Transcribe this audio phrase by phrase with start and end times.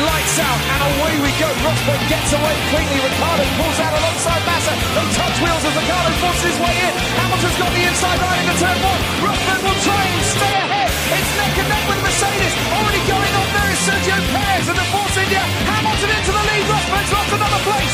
[0.00, 1.48] lights out, and away we go.
[1.64, 2.98] Rosberg gets away cleanly.
[3.00, 4.74] Ricardo pulls out alongside Massa.
[4.96, 6.92] They touch wheels as Ricardo forces his way in.
[7.20, 9.00] Hamilton's got the inside line into turn one.
[9.24, 10.90] Rosberg will try and stay ahead.
[10.90, 12.54] It's neck and neck with Mercedes.
[12.72, 15.42] Already going on there is Sergio Perez and the Force India.
[15.68, 16.64] Hamilton into the lead.
[16.70, 17.92] Rosberg's lost another place.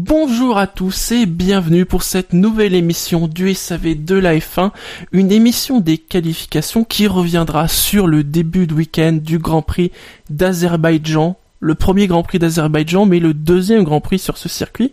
[0.00, 4.70] Bonjour à tous et bienvenue pour cette nouvelle émission du SAV de la F1,
[5.10, 9.90] une émission des qualifications qui reviendra sur le début de week-end du Grand Prix
[10.30, 14.92] d'Azerbaïdjan, le premier Grand Prix d'Azerbaïdjan mais le deuxième Grand Prix sur ce circuit.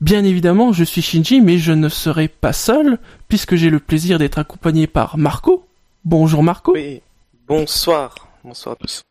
[0.00, 2.98] Bien évidemment, je suis Shinji mais je ne serai pas seul
[3.28, 5.64] puisque j'ai le plaisir d'être accompagné par Marco.
[6.04, 6.72] Bonjour Marco.
[6.72, 7.00] Oui,
[7.46, 8.26] bonsoir.
[8.42, 9.02] Bonsoir à tous.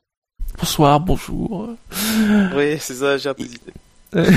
[0.60, 1.70] Bonsoir, bonjour.
[2.54, 3.46] Oui, c'est ça, j'ai un peu.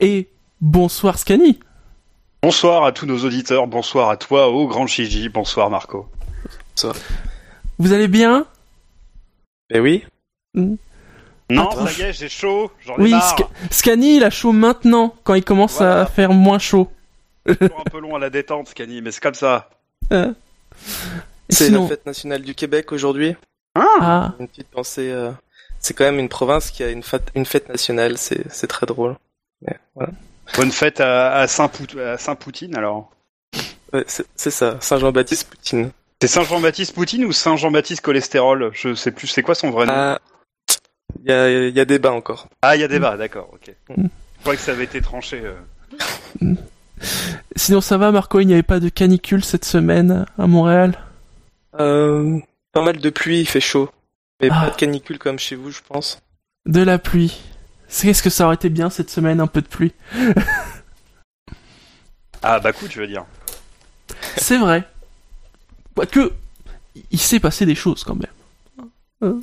[0.00, 0.28] Et
[0.60, 1.58] bonsoir Scani.
[2.42, 6.08] Bonsoir à tous nos auditeurs, bonsoir à toi, au grand Shiji, bonsoir Marco.
[6.76, 6.94] Bonsoir.
[7.78, 8.46] Vous allez bien?
[9.70, 10.04] Eh oui.
[10.54, 10.76] Non,
[11.70, 13.36] Attends, ça y est, j'ai chaud, j'en ai Oui, marre.
[13.36, 16.90] Sc- Scani il a chaud maintenant quand il commence à faire moins chaud.
[17.46, 19.68] C'est un peu long à la détente, Scani, mais c'est comme ça.
[20.12, 20.32] Euh.
[21.48, 23.34] C'est sinon, la fête nationale du Québec aujourd'hui.
[23.74, 25.10] ah, Une petite pensée.
[25.10, 25.30] euh,
[25.84, 28.16] C'est quand même une province qui a une fête, une fête nationale.
[28.16, 29.16] C'est c'est très drôle.
[29.60, 30.12] Mais voilà.
[30.56, 33.10] Bonne fête à, à Saint-Pout- à Saint-Poutine alors.
[33.92, 34.78] Ouais, c'est c'est ça.
[34.80, 35.90] Saint Jean-Baptiste Poutine.
[36.22, 38.70] C'est Saint-Jean-Baptiste Poutine ou Saint-Jean-Baptiste Cholestérol?
[38.72, 39.92] Je sais plus, c'est quoi son vrai nom?
[39.94, 40.18] Ah,
[41.22, 42.48] il y y a débat encore.
[42.62, 43.74] Ah, il y a débat, d'accord, ok.
[43.94, 44.04] Mm.
[44.06, 45.42] Je croyais que ça avait été tranché.
[45.44, 46.54] euh.
[47.56, 50.98] sinon ça va Marco, il n'y avait pas de canicule cette semaine à Montréal?
[51.78, 52.38] Euh,
[52.72, 53.90] pas mal de pluie, il fait chaud.
[54.40, 54.64] Mais Ah.
[54.66, 56.18] pas de canicule comme chez vous, je pense.
[56.66, 57.40] De la pluie.
[57.88, 59.92] C'est qu'est-ce que ça aurait été bien cette semaine, un peu de pluie?
[62.46, 63.24] Ah, Bakou, tu veux dire
[64.36, 64.86] C'est vrai.
[65.94, 66.30] Quoique,
[67.10, 68.16] il s'est passé des choses quand
[69.22, 69.40] même.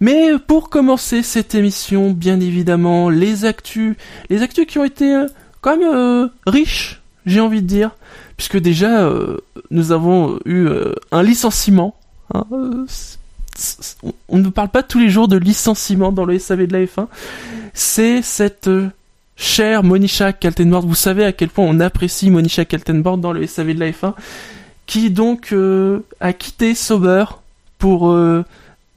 [0.00, 3.96] Mais pour commencer cette émission, bien évidemment, les actus,
[4.30, 5.26] les actus qui ont été euh,
[5.60, 7.90] quand même euh, riches, j'ai envie de dire,
[8.38, 9.36] puisque déjà euh,
[9.70, 11.94] nous avons eu euh, un licenciement.
[12.32, 12.86] hein, euh,
[14.28, 17.06] on- ne parle pas tous les jours de licenciement dans le SAV de la F1.
[17.72, 18.88] C'est cette euh,
[19.36, 20.86] chère Monisha Kaltenborn.
[20.86, 24.14] Vous savez à quel point on apprécie Monisha Kaltenborn dans le SAV de la F1,
[24.86, 27.24] qui donc euh, a quitté Sauber
[27.78, 28.44] pour euh,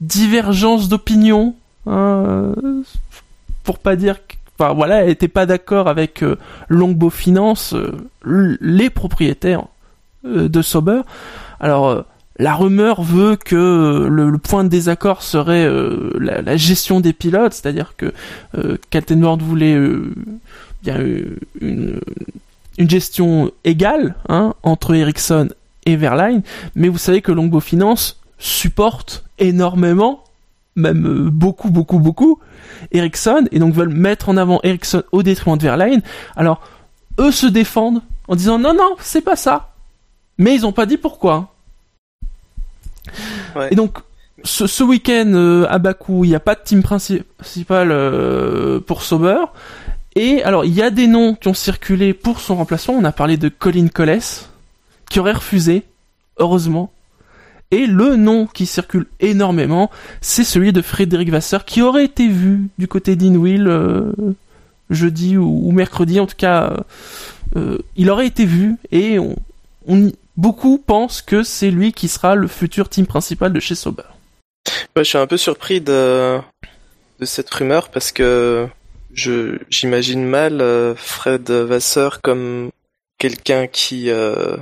[0.00, 1.54] divergence d'opinion,
[1.86, 2.52] hein,
[3.64, 4.16] pour pas dire,
[4.58, 6.36] enfin voilà, elle était pas d'accord avec euh,
[6.68, 7.74] Longbow Finance,
[8.24, 9.64] les propriétaires
[10.24, 11.00] de Sauber.
[11.60, 12.04] Alors
[12.38, 17.94] la rumeur veut que le, point de désaccord serait euh, la, gestion des pilotes, c'est-à-dire
[17.96, 18.12] que
[18.56, 20.14] euh, Kaltenborn voulait euh,
[20.86, 22.00] euh, une,
[22.78, 25.48] gestion égale hein, entre Ericsson
[25.84, 26.42] et Verline,
[26.76, 30.22] mais vous savez que Longbow Finance supporte énormément,
[30.76, 32.38] même beaucoup, beaucoup, beaucoup,
[32.92, 36.02] Ericsson, et donc veulent mettre en avant Ericsson au détriment de Verline.
[36.36, 36.62] Alors,
[37.18, 39.74] eux se défendent en disant non, non, c'est pas ça.
[40.38, 41.52] Mais ils ont pas dit pourquoi.
[43.70, 43.98] Et donc,
[44.44, 49.38] ce, week-end euh, à Bakou, il n'y a pas de team principal euh, pour Sauber.
[50.14, 52.94] Et alors, il y a des noms qui ont circulé pour son remplacement.
[52.94, 54.20] On a parlé de Colin Colles,
[55.10, 55.84] qui aurait refusé,
[56.38, 56.92] heureusement.
[57.70, 59.90] Et le nom qui circule énormément,
[60.20, 64.12] c'est celui de Frédéric Vasseur, qui aurait été vu du côté d'Inwil euh,
[64.88, 66.72] jeudi ou, mercredi, en tout cas,
[67.96, 69.36] il aurait été vu, et on,
[69.86, 74.04] on beaucoup pensent que c'est lui qui sera le futur team principal de chez Sauber.
[74.96, 76.38] Ouais, je suis un peu surpris de,
[77.18, 78.68] de cette rumeur parce que
[79.12, 82.70] j'imagine mal euh, Fred Vasseur comme
[83.18, 84.56] quelqu'un qui euh,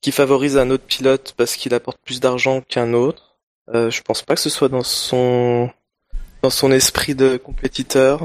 [0.00, 3.36] qui favorise un autre pilote parce qu'il apporte plus d'argent qu'un autre.
[3.72, 5.70] Euh, je pense pas que ce soit dans son
[6.42, 8.20] dans son esprit de compétiteur.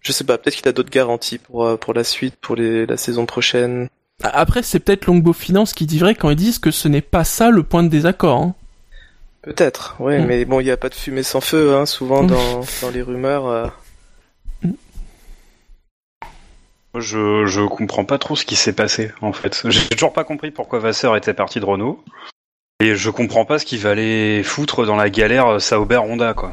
[0.00, 2.86] Je sais pas, peut-être qu'il a d'autres garanties pour euh, pour la suite, pour les,
[2.86, 3.88] la saison prochaine.
[4.22, 7.24] Après, c'est peut-être Longbow Finance qui dit vrai quand ils disent que ce n'est pas
[7.24, 8.40] ça le point de désaccord.
[8.42, 8.54] hein.
[9.42, 10.26] Peut-être, ouais, Mm.
[10.26, 12.26] mais bon, il n'y a pas de fumée sans feu, hein, souvent Mm.
[12.26, 13.46] dans, dans les rumeurs.
[13.46, 13.66] euh.
[16.98, 19.62] Je, je comprends pas trop ce qui s'est passé, en fait.
[19.70, 22.02] J'ai toujours pas compris pourquoi Vasseur était parti de Renault.
[22.82, 26.34] Et je comprends pas ce qu'il va aller foutre dans la galère euh, Sauber Honda,
[26.34, 26.52] quoi.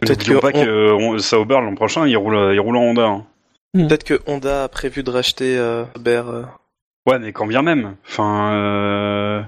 [0.00, 3.06] Peut-être que pas que on- Sauber l'an prochain, il roule, il roule en Honda.
[3.06, 3.24] hein.
[3.72, 6.22] Peut-être que Honda a prévu de racheter euh, Uber.
[6.26, 6.42] euh.
[7.06, 7.96] Ouais, mais quand bien même.
[8.06, 9.42] Enfin, euh...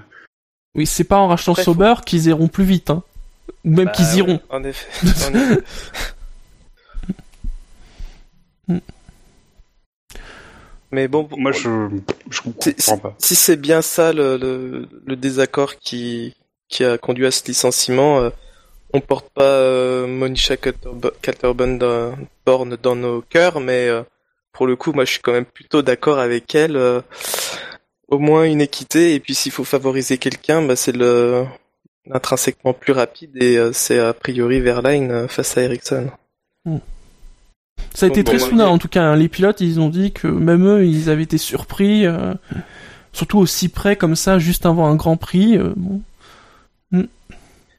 [0.75, 3.03] Oui, c'est pas en rachetant Après, Sauber qu'ils iront plus vite, hein.
[3.65, 4.17] Ou même Bah, qu'ils ouais.
[4.17, 4.39] iront.
[4.49, 4.87] En effet.
[5.29, 5.63] en effet.
[10.91, 11.89] Mais bon, moi je,
[12.41, 13.15] comprends pas.
[13.17, 16.33] si c'est bien ça le, le, le désaccord qui,
[16.69, 18.19] qui a conduit à ce licenciement.
[18.21, 18.29] Euh,
[18.93, 24.03] on porte pas euh, Monisha Calterborn dans nos cœurs, mais euh,
[24.57, 26.81] pour le coup, moi, je suis quand même plutôt d'accord avec elle.
[28.07, 31.45] au moins une équité, et puis s'il faut favoriser quelqu'un, bah, c'est le
[32.09, 36.09] intrinsèquement plus rapide, et c'est a priori Verline face à Ericsson.
[36.65, 36.77] Hmm.
[37.93, 39.03] Ça a été très soudain, en tout cas.
[39.03, 39.15] Hein.
[39.15, 42.05] Les pilotes, ils ont dit que même eux, ils avaient été surpris,
[43.13, 45.59] surtout aussi près comme ça, juste avant un Grand Prix.
[45.75, 46.01] bon.
[46.91, 47.03] Hmm.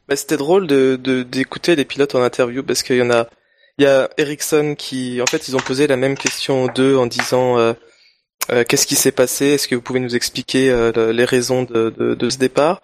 [0.07, 3.27] Bah, c'était drôle de d'écouter les pilotes en interview parce qu'il y en a
[3.79, 6.97] il y a Ericsson qui en fait ils ont posé la même question aux deux
[6.97, 7.73] en disant euh,
[8.51, 9.47] euh, qu'est-ce qui s'est passé?
[9.47, 12.83] Est-ce que vous pouvez nous expliquer euh, les raisons de, ce départ?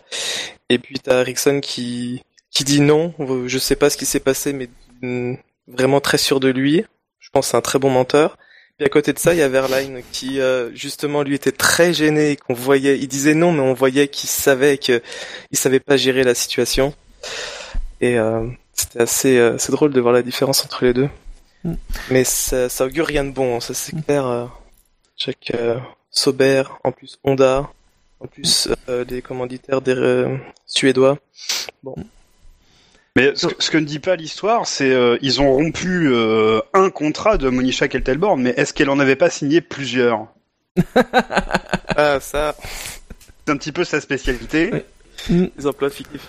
[0.69, 3.13] Et puis t'as Ericsson qui qui dit non.
[3.47, 6.85] Je sais pas ce qui s'est passé mais vraiment très sûr de lui.
[7.19, 8.39] Je pense c'est un très bon menteur.
[8.81, 10.39] Et à côté de ça, il y a Verline qui
[10.75, 14.79] justement lui était très gêné, qu'on voyait, il disait non, mais on voyait qu'il savait
[14.79, 15.01] qu'il
[15.53, 16.95] savait pas gérer la situation.
[18.01, 18.17] Et
[18.75, 21.09] c'était assez, euh, c'est drôle de voir la différence entre les deux.
[21.65, 21.75] Mm.
[22.11, 24.27] Mais ça, ça augure rien de bon, hein, ça c'est clair.
[24.27, 24.47] Euh,
[25.17, 25.53] Jack
[26.11, 27.71] Sauber, en plus Honda,
[28.21, 28.69] en plus
[29.09, 30.27] les commanditaires des
[30.67, 31.19] Suédois.
[31.85, 31.95] Bon.
[33.17, 36.13] Mais ce, que ne dit pas l'histoire, c'est euh, ils ont rompu
[36.73, 40.27] un contrat de Monisha Keltelborn, mais est-ce qu'elle en avait pas signé plusieurs?
[41.97, 42.57] Ah ça.
[43.47, 44.85] C'est un petit peu sa spécialité.
[45.29, 46.29] Les emplois fictifs.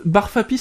[0.00, 0.60] Euh, Barfapi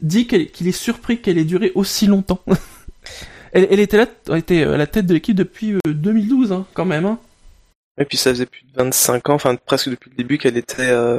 [0.00, 2.40] dit qu'il est surpris qu'elle ait duré aussi longtemps.
[3.52, 7.06] elle, était là, était à la tête de l'équipe depuis 2012, euh, hein, quand même.
[7.06, 7.18] Hein.
[7.98, 10.90] Et puis ça faisait plus de 25 ans, enfin presque depuis le début qu'elle était
[10.90, 11.18] euh,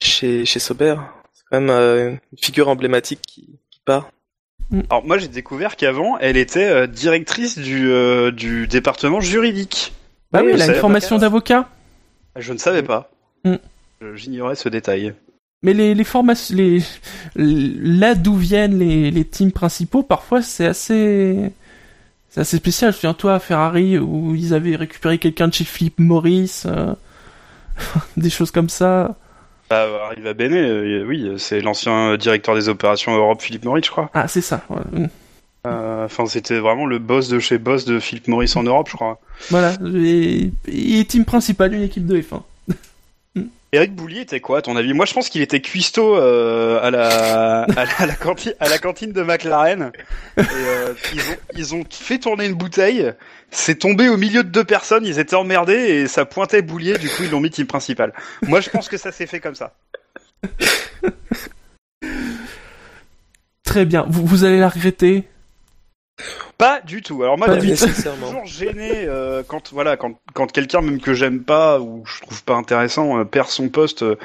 [0.00, 0.96] chez, chez Sauber.
[1.34, 4.10] C'est quand même une figure emblématique qui, part.
[4.70, 4.80] Mm.
[4.90, 7.90] Alors moi j'ai découvert qu'avant elle était directrice du,
[8.32, 9.92] du département juridique.
[10.32, 11.68] Bah oui, elle a une formation d'avocat.
[12.36, 13.10] Je ne savais pas.
[13.44, 13.56] Mm.
[14.14, 15.14] J'ignorais ce détail.
[15.62, 16.82] Mais les, les formations, les,
[17.34, 21.50] là d'où viennent les, les teams principaux, parfois c'est assez,
[22.30, 22.92] c'est assez spécial.
[22.92, 26.94] Souviens-toi à Ferrari où ils avaient récupéré quelqu'un de chez Philippe Maurice, euh,
[28.16, 29.16] des choses comme ça.
[29.68, 34.10] Bah, Arriva Bene, euh, oui, c'est l'ancien directeur des opérations Europe, Philippe Maurice, je crois.
[34.14, 34.64] Ah, c'est ça.
[35.66, 38.94] Euh, enfin, c'était vraiment le boss de chez boss de Philippe Maurice en Europe, je
[38.94, 39.20] crois.
[39.50, 42.42] Voilà, et, et team principal d'une équipe de F1.
[43.72, 44.94] Eric Boulier était quoi à ton avis?
[44.94, 48.14] Moi je pense qu'il était cuistot euh, à, la, à, la,
[48.78, 49.92] cantine, de McLaren.
[50.38, 53.12] Euh, ils, ont, ils ont fait tourner une bouteille,
[53.50, 57.10] c'est tombé au milieu de deux personnes, ils étaient emmerdés et ça pointait Boulier, du
[57.10, 58.14] coup ils l'ont mis team principal.
[58.42, 59.74] Moi je pense que ça s'est fait comme ça.
[63.64, 65.28] Très bien, vous, vous allez la regretter?
[66.56, 67.22] Pas du tout.
[67.22, 71.44] Alors moi, je suis toujours gêné euh, quand voilà quand quand quelqu'un même que j'aime
[71.44, 74.02] pas ou je trouve pas intéressant euh, perd son poste.
[74.02, 74.16] Euh,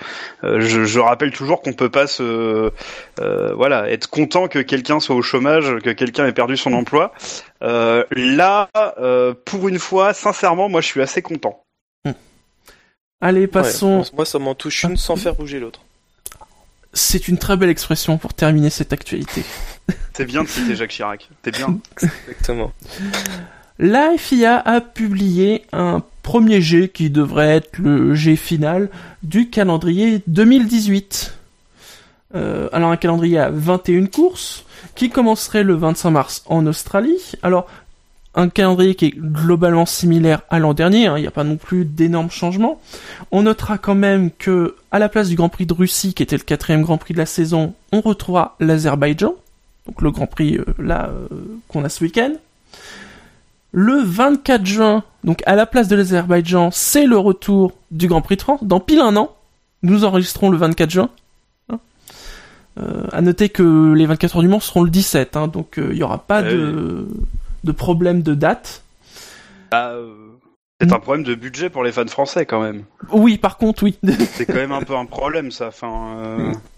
[0.41, 2.71] je, je, rappelle toujours qu'on peut pas se
[3.17, 7.13] voilà être content que quelqu'un soit au chômage, que quelqu'un ait perdu son emploi.
[7.61, 8.69] là,
[9.45, 11.63] pour une fois, sincèrement, moi, je suis assez content.
[13.21, 14.03] Allez, passons.
[14.13, 15.81] moi, ça m'en touche une sans faire bouger l'autre.
[16.91, 19.43] C'est une très belle expression pour terminer cette actualité.
[20.13, 21.29] C'est bien de citer Jacques Chirac.
[21.41, 21.79] T'es bien.
[22.01, 22.71] Exactement.
[23.79, 28.89] La FIA a publié un premier G qui devrait être le G final
[29.23, 31.33] du calendrier 2018.
[32.35, 34.65] Euh, alors un calendrier à 21 courses
[34.95, 37.33] qui commencerait le 25 mars en Australie.
[37.41, 37.67] Alors
[38.35, 41.57] un calendrier qui est globalement similaire à l'an dernier, hein, il n'y a pas non
[41.57, 42.81] plus d'énormes changements.
[43.31, 46.37] On notera quand même que à la place du Grand Prix de Russie, qui était
[46.37, 49.35] le quatrième Grand Prix de la saison, on retrouvera l'Azerbaïdjan,
[49.87, 51.27] donc le Grand Prix euh, là euh,
[51.67, 52.33] qu'on a ce week-end.
[53.71, 58.35] Le 24 juin, donc à la place de l'Azerbaïdjan, c'est le retour du Grand Prix
[58.35, 58.63] de France.
[58.63, 59.35] Dans pile un an,
[59.81, 61.09] nous enregistrons le 24 juin.
[61.69, 61.79] Hein.
[62.79, 65.95] Euh, à noter que les 24 heures du Mans seront le 17, hein, donc il
[65.95, 67.07] n'y aura pas ah de
[67.63, 68.83] de problèmes de date.
[69.71, 70.13] Bah, euh,
[70.81, 72.83] c'est un problème de budget pour les fans français quand même.
[73.11, 73.97] Oui, par contre, oui.
[74.33, 75.67] c'est quand même un peu un problème ça.
[75.67, 76.51] Enfin.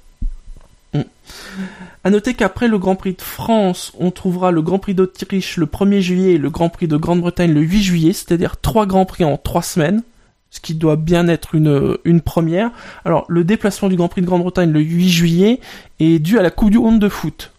[1.60, 1.64] Euh...
[2.04, 5.66] À noter qu'après le Grand Prix de France, on trouvera le Grand Prix d'Autriche le
[5.66, 9.24] 1er juillet et le Grand Prix de Grande-Bretagne le 8 juillet, c'est-à-dire trois Grands Prix
[9.24, 10.04] en trois semaines,
[10.50, 12.72] ce qui doit bien être une, une première.
[13.04, 15.60] Alors, le déplacement du Grand Prix de Grande-Bretagne le 8 juillet
[16.00, 17.52] est dû à la Coupe du Monde de foot,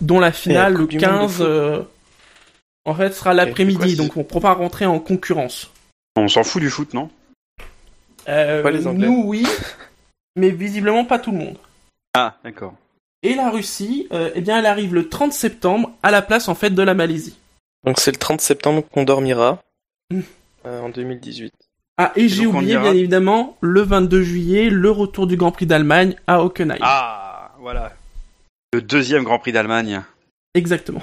[0.00, 1.42] dont la finale le 15
[2.86, 5.70] en fait, sera l'après-midi, donc on ne pourra pas rentrer en concurrence.
[6.14, 7.10] On s'en fout du foot, non?
[8.28, 8.62] Euh,
[8.94, 9.44] Nous, oui,
[10.36, 11.58] mais visiblement pas tout le monde.
[12.14, 12.74] Ah, d'accord.
[13.22, 16.54] Et la Russie, euh, eh bien, elle arrive le 30 septembre à la place en
[16.54, 17.36] fait de la Malaisie.
[17.84, 19.62] Donc c'est le 30 septembre qu'on dormira
[20.10, 20.20] hmm.
[20.66, 21.52] euh, en 2018.
[21.98, 26.14] Ah, et j'ai oublié, bien évidemment, le 22 juillet, le retour du Grand Prix d'Allemagne
[26.26, 26.76] à Hockenheim.
[26.82, 27.94] Ah, voilà.
[28.74, 30.02] Le deuxième Grand Prix d'Allemagne.
[30.54, 31.02] Exactement.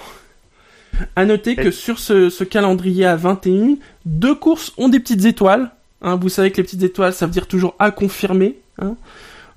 [1.15, 5.71] À noter que sur ce, calendrier à 21, deux courses ont des petites étoiles.
[6.03, 6.17] Hein.
[6.17, 8.59] vous savez que les petites étoiles, ça veut dire toujours à confirmer.
[8.79, 8.95] Hein.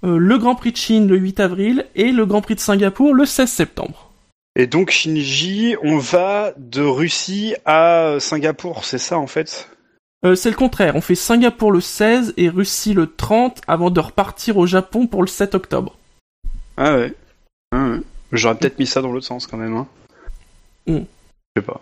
[0.04, 3.14] Euh, le Grand Prix de Chine le 8 avril et le Grand Prix de Singapour
[3.14, 4.12] le 16 septembre.
[4.58, 9.68] Et donc Shinji, on va de Russie à Singapour, c'est ça en fait?
[10.24, 14.00] Euh, c'est le contraire, on fait Singapour le 16 et Russie le 30 avant de
[14.00, 15.96] repartir au Japon pour le 7 octobre.
[16.78, 17.12] Ah ouais.
[17.72, 18.00] Ah ouais.
[18.32, 19.76] J'aurais peut-être mis ça dans l'autre sens quand même.
[19.76, 19.86] Hein.
[20.86, 21.00] Mm.
[21.54, 21.80] Je sais pas.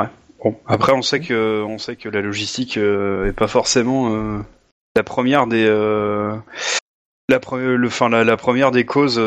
[0.00, 0.08] Ouais.
[0.42, 0.56] Bon.
[0.66, 4.38] Après, on sait que, on sait que la logistique euh, est pas forcément euh,
[4.94, 5.66] la première des,
[7.32, 9.18] la, le, fin, la, première des causes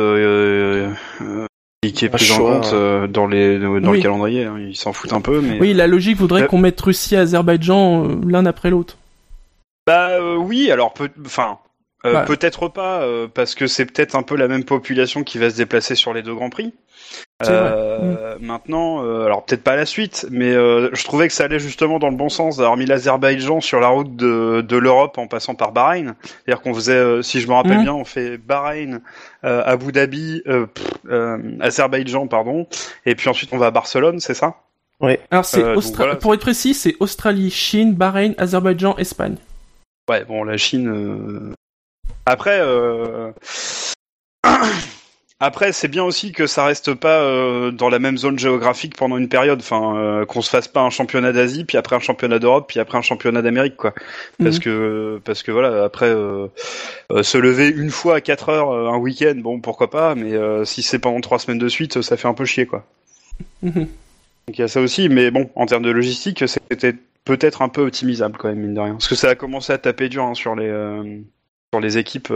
[1.91, 4.45] qui est pris en compte euh, dans, les, dans le calendrier.
[4.45, 4.57] Hein.
[4.59, 5.41] Ils s'en foutent un peu.
[5.41, 5.59] Mais...
[5.59, 8.97] Oui, la logique voudrait euh, qu'on mette Russie et Azerbaïdjan euh, l'un après l'autre.
[9.87, 11.59] Bah oui, alors peut, enfin
[12.27, 15.95] peut-être pas parce que c'est peut-être un peu la même population qui va se déplacer
[15.95, 16.73] sur les deux grands prix.
[17.43, 18.45] Euh, mm.
[18.45, 21.99] Maintenant, euh, alors peut-être pas la suite, mais euh, je trouvais que ça allait justement
[21.99, 25.53] dans le bon sens d'avoir mis l'Azerbaïdjan sur la route de, de l'Europe en passant
[25.53, 26.15] par Bahreïn.
[26.23, 27.83] C'est-à-dire qu'on faisait, si je me rappelle mm.
[27.83, 29.01] bien, on fait Bahreïn,
[29.43, 30.43] Abu Dhabi,
[31.59, 32.67] Azerbaïdjan, pardon,
[33.05, 34.55] et puis ensuite on va à Barcelone, c'est ça?
[35.01, 35.17] Oui.
[35.29, 35.61] Alors c'est
[36.21, 39.35] pour être précis, c'est Australie, Chine, Bahreïn, Azerbaïdjan, Espagne.
[40.09, 41.53] Ouais, bon, la Chine.
[42.25, 42.61] Après.
[45.41, 49.17] Après, c'est bien aussi que ça reste pas euh, dans la même zone géographique pendant
[49.17, 52.39] une période, enfin euh, qu'on se fasse pas un championnat d'Asie, puis après un championnat
[52.39, 53.93] d'Europe, puis après un championnat d'Amérique, quoi.
[54.41, 54.61] Parce mhm.
[54.61, 56.47] que parce que voilà, après euh,
[57.21, 60.31] se lever une fois à 4 heures un week-end, bon pourquoi pas, mais
[60.65, 62.85] si c'est pendant trois semaines de suite, ça fait un peu chier, quoi.
[63.61, 63.73] Mhm.
[63.73, 67.67] Donc il y a ça aussi, mais bon, en termes de logistique, c'était peut-être un
[67.67, 70.23] peu optimisable quand même mine de rien, parce que ça a commencé à taper dur
[70.23, 70.71] hein, sur les
[71.73, 72.31] sur les équipes.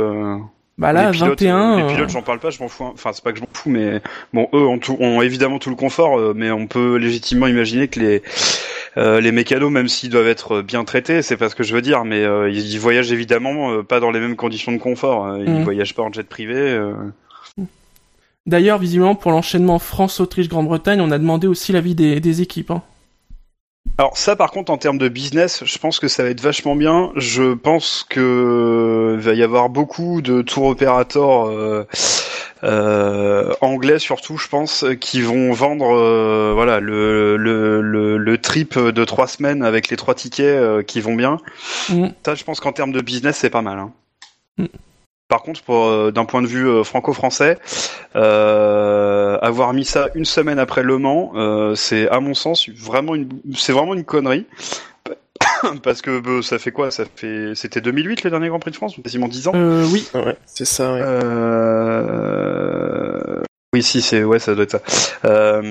[0.79, 1.87] Bah là, les pilotes, 21.
[1.87, 2.85] Les pilotes, j'en parle pas, je m'en fous.
[2.85, 2.91] Hein.
[2.93, 4.01] Enfin, c'est pas que je m'en fous, mais
[4.33, 7.89] bon, eux ont, tout, ont évidemment tout le confort, euh, mais on peut légitimement imaginer
[7.89, 8.23] que les
[8.97, 11.81] euh, les mécanos, même s'ils doivent être bien traités, c'est pas ce que je veux
[11.81, 15.37] dire, mais euh, ils, voyagent évidemment pas dans les mêmes conditions de confort.
[15.37, 15.63] Ils mhm.
[15.63, 16.79] voyagent pas en jet privé.
[18.45, 22.71] D'ailleurs, visiblement, pour l'enchaînement France-Autriche-Grande-Bretagne, on a demandé aussi l'avis des, des équipes.
[22.71, 22.81] Hein.
[23.97, 26.75] Alors ça par contre en termes de business, je pense que ça va être vachement
[26.75, 27.11] bien.
[27.15, 31.85] Je pense que va y avoir beaucoup de tour opérateurs euh,
[32.63, 37.81] euh, anglais surtout, je pense, qui vont vendre euh, voilà le, le,
[38.17, 41.37] le, trip de trois semaines avec les trois tickets qui vont bien.
[41.89, 42.07] Mm.
[42.25, 43.79] Ça, je pense qu'en termes de business, c'est pas mal.
[43.79, 43.91] Hein.
[44.57, 44.65] Mm.
[45.29, 47.59] Par contre, euh, d'un point de vue euh, franco-français,
[48.15, 51.31] euh, avoir mis ça une semaine après Le Mans,
[51.75, 54.47] c'est à mon sens vraiment une, c'est vraiment une connerie.
[55.83, 56.89] Parce que ça fait quoi?
[56.89, 59.53] Ça fait, c'était 2008 le dernier Grand Prix de France, quasiment 10 ans?
[59.53, 60.93] oui, ouais, c'est ça.
[60.93, 61.03] Ouais.
[63.71, 65.61] Oui, si, c'est ouais, ça doit être ça.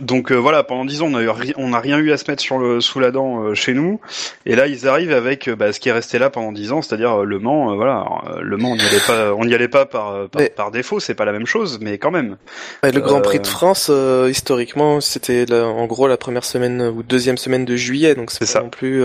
[0.00, 2.42] Donc euh, voilà, pendant dix ans, on a on n'a rien eu à se mettre
[2.42, 4.00] sur le, sous la dent euh, chez nous.
[4.44, 6.82] Et là, ils arrivent avec euh, bah, ce qui est resté là pendant dix ans,
[6.82, 7.74] c'est-à-dire Le Mans.
[7.76, 8.06] voilà,
[8.40, 11.00] Le Mans, on n'y allait pas, on n'y allait pas par par, défaut.
[11.00, 12.36] C'est pas la même chose, mais quand même.
[12.82, 13.90] le Grand Prix de France,
[14.28, 18.62] historiquement, c'était en gros la première semaine ou deuxième semaine de juillet, donc c'est pas
[18.62, 19.04] non plus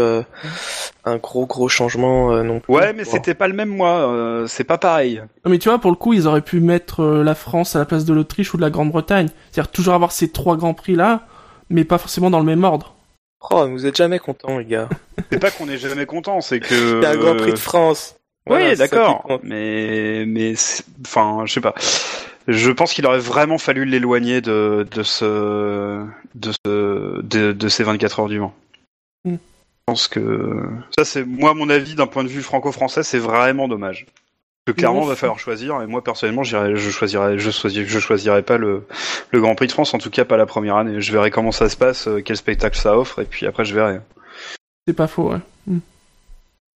[1.06, 2.74] un gros gros changement non plus.
[2.74, 4.46] Ouais, mais c'était pas le même mois.
[4.48, 5.22] c'est pas pareil.
[5.46, 7.86] Non, mais tu vois, pour le coup, ils auraient pu mettre la France à la
[7.86, 11.22] place de l'Autriche ou de la Grande-Bretagne, c'est-à-dire toujours avoir ces trois grands prix là,
[11.70, 12.96] mais pas forcément dans le même ordre.
[13.50, 14.90] Oh, vous êtes jamais content, les gars.
[15.32, 17.00] c'est pas qu'on est jamais content, c'est que.
[17.00, 18.16] Il y a un Grand Prix de France.
[18.48, 19.40] oui, d'accord.
[19.44, 20.54] Mais, mais,
[21.06, 21.74] enfin, je sais pas.
[22.48, 26.06] Je pense qu'il aurait vraiment fallu l'éloigner de, de ce,
[26.36, 28.54] de ce, de, ces 24 heures du Mans.
[29.26, 29.36] Hmm.
[29.88, 30.64] Je pense que
[30.98, 34.06] ça, c'est moi, mon avis d'un point de vue franco-français, c'est vraiment dommage
[34.66, 35.82] que clairement, il va falloir choisir.
[35.82, 38.86] Et moi, personnellement, je choisirais, je choisirais, je choisirais pas le,
[39.32, 41.02] le Grand Prix de France, en tout cas pas la première année.
[41.02, 43.74] Je verrai comment ça se passe, euh, quel spectacle ça offre, et puis après, je
[43.74, 44.00] verrai.
[44.88, 45.40] C'est pas faux, ouais.
[45.68, 45.80] Hmm.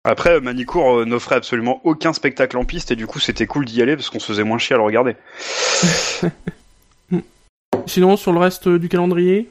[0.05, 3.81] Après, Manicourt euh, n'offrait absolument aucun spectacle en piste, et du coup, c'était cool d'y
[3.81, 5.15] aller parce qu'on se faisait moins chier à le regarder.
[7.10, 7.19] Hmm.
[7.86, 9.50] Sinon, sur le reste du calendrier,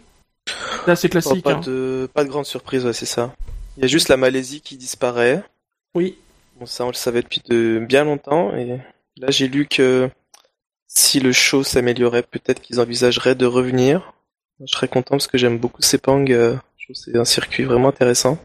[0.86, 1.44] là, c'est classique.
[1.44, 1.60] pas, hein.
[1.60, 3.34] de, pas de grande surprise, ouais, c'est ça.
[3.76, 5.42] Il y a juste la Malaisie qui disparaît.
[5.94, 6.16] Oui
[6.66, 8.54] ça, on le savait depuis de bien longtemps.
[8.56, 8.78] Et
[9.16, 10.08] là, j'ai lu que
[10.86, 14.14] si le show s'améliorait, peut-être qu'ils envisageraient de revenir.
[14.64, 16.24] Je serais content parce que j'aime beaucoup Sepang.
[16.30, 18.38] Euh, je trouve c'est un circuit vraiment intéressant.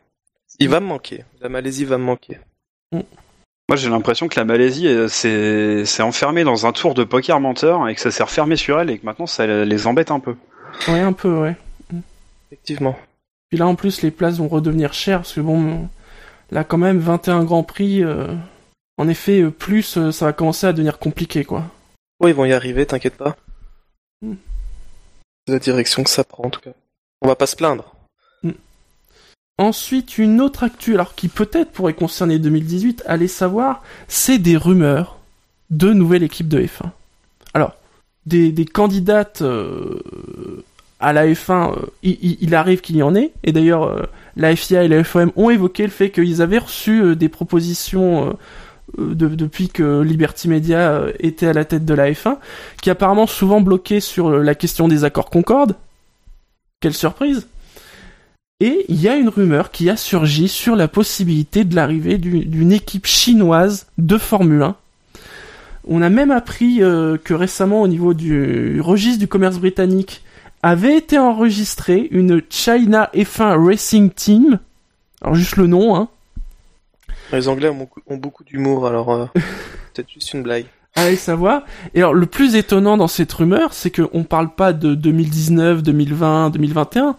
[0.60, 1.26] Il va me manquer.
[1.42, 2.40] La Malaisie va me manquer.
[2.92, 3.02] Mm.
[3.70, 7.88] Moi, j'ai l'impression que la Malaisie euh, s'est enfermée dans un tour de poker menteur
[7.90, 10.36] et que ça s'est refermé sur elle et que maintenant ça les embête un peu.
[10.88, 11.56] Ouais, un peu, ouais.
[12.48, 12.98] Effectivement.
[13.50, 15.90] Puis là, en plus, les places vont redevenir chères parce que bon,
[16.52, 18.04] là quand même 21 Grands Prix.
[18.98, 21.66] En effet, plus ça va commencer à devenir compliqué, quoi.
[22.20, 23.36] Oui, ils vont y arriver, t'inquiète pas.
[24.22, 24.36] Hmm.
[25.46, 26.72] C'est la direction que ça prend, en tout cas.
[27.22, 27.96] On va pas se plaindre.
[28.44, 28.52] Hmm.
[29.60, 35.20] Ensuite, une autre actu, alors qui peut-être pourrait concerner 2018, allez savoir, c'est des rumeurs
[35.70, 36.90] de nouvelles équipes de F1.
[37.54, 37.76] Alors,
[38.26, 40.64] des, candidates euh,
[41.00, 44.04] à la F1, euh, il, arrive qu'il y en ait, et d'ailleurs, euh,
[44.36, 48.38] la FIA et la FOM ont évoqué le fait qu'ils avaient reçu des propositions
[48.98, 52.38] depuis que Liberty Media était à la tête de la F1,
[52.82, 55.76] qui apparemment souvent bloqué sur la question des accords Concorde.
[56.80, 57.48] Quelle surprise
[58.60, 62.72] et il y a une rumeur qui a surgi sur la possibilité de l'arrivée d'une
[62.72, 64.76] équipe chinoise de Formule 1.
[65.88, 70.24] On a même appris euh, que récemment au niveau du registre du commerce britannique
[70.68, 74.60] avait été enregistré une China F1 Racing Team.
[75.22, 76.10] Alors juste le nom, hein.
[77.32, 79.26] Les Anglais ont beaucoup, d'humour, alors euh,
[79.94, 80.66] peut-être juste une blague.
[80.96, 81.64] Allez savoir.
[81.94, 86.52] Et alors le plus étonnant dans cette rumeur, c'est qu'on parle pas de 2019, 2020,
[86.52, 87.18] 2021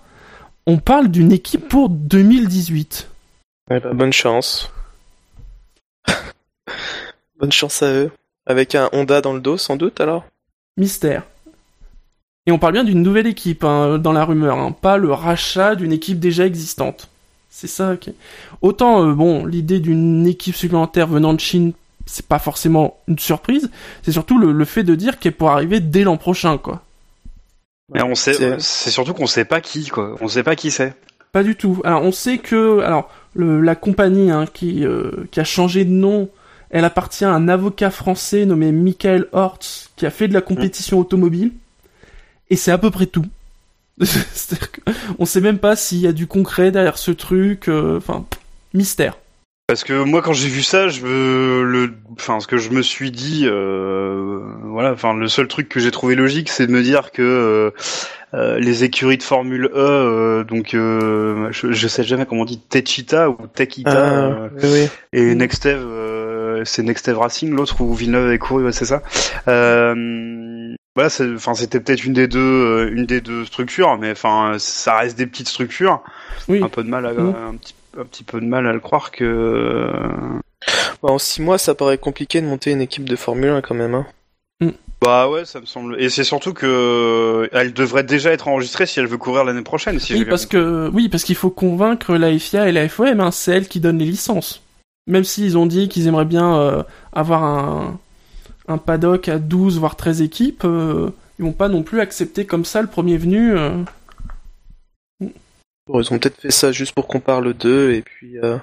[0.68, 3.08] on parle d'une équipe pour 2018.
[3.70, 4.70] Eh ben, bonne chance.
[7.40, 8.10] bonne chance à eux.
[8.44, 10.26] Avec un Honda dans le dos, sans doute, alors?
[10.76, 11.22] Mystère.
[12.48, 15.74] Et on parle bien d'une nouvelle équipe hein, dans la rumeur, hein, pas le rachat
[15.74, 17.10] d'une équipe déjà existante.
[17.50, 17.98] C'est ça.
[17.98, 18.14] qui...
[18.62, 21.74] Autant, euh, bon, l'idée d'une équipe supplémentaire venant de Chine,
[22.06, 23.70] c'est pas forcément une surprise.
[24.02, 26.80] C'est surtout le, le fait de dire qu'elle pourrait arriver dès l'an prochain, quoi.
[27.92, 30.16] Mais on sait, c'est surtout qu'on sait pas qui, quoi.
[30.22, 30.94] On sait pas qui c'est.
[31.32, 31.82] Pas du tout.
[31.84, 36.30] Alors on sait que, alors la compagnie hein, qui euh, qui a changé de nom,
[36.70, 40.98] elle appartient à un avocat français nommé Michael Hortz qui a fait de la compétition
[40.98, 41.52] automobile.
[42.50, 43.26] Et c'est à peu près tout.
[45.18, 47.68] on sait même pas s'il y a du concret derrière ce truc.
[47.68, 48.24] Euh, enfin,
[48.74, 49.18] mystère.
[49.66, 53.10] Parce que moi, quand j'ai vu ça, je le, enfin, ce que je me suis
[53.10, 57.12] dit, euh, voilà, enfin, le seul truc que j'ai trouvé logique, c'est de me dire
[57.12, 57.74] que
[58.34, 62.44] euh, les écuries de Formule E, euh, donc, euh, je, je, sais jamais comment on
[62.44, 64.88] dit, Techita ou Techita, ah, oui.
[65.14, 65.80] et Nextev,
[66.64, 69.02] c'est Nextev Racing, l'autre où Villeneuve est couru, ouais, c'est ça.
[70.98, 75.16] Voilà, enfin, c'était peut-être une des deux, une des deux structures, mais enfin, ça reste
[75.16, 76.02] des petites structures.
[76.48, 76.62] Oui.
[76.62, 77.34] Un peu de mal à, mmh.
[77.50, 79.90] un petit un petit peu de mal à le croire que.
[81.02, 83.74] Bah, en 6 mois, ça paraît compliqué de monter une équipe de Formule 1 quand
[83.74, 83.94] même.
[83.94, 84.06] Hein.
[84.60, 84.70] Mm.
[85.00, 86.00] Bah ouais, ça me semble.
[86.02, 90.00] Et c'est surtout que elle devrait déjà être enregistrée si elle veut courir l'année prochaine.
[90.00, 93.20] Si oui, parce que oui, parce qu'il faut convaincre la FIA et la FOM.
[93.20, 94.60] Hein, c'est elles qui donnent les licences.
[95.06, 96.82] Même s'ils ont dit qu'ils aimeraient bien euh,
[97.12, 97.98] avoir un
[98.68, 102.64] un paddock à 12 voire 13 équipes, euh, ils vont pas non plus accepter comme
[102.64, 103.56] ça le premier venu.
[103.56, 103.82] Euh
[105.20, 108.58] ils ont peut-être fait ça juste pour qu'on parle d'eux et puis euh,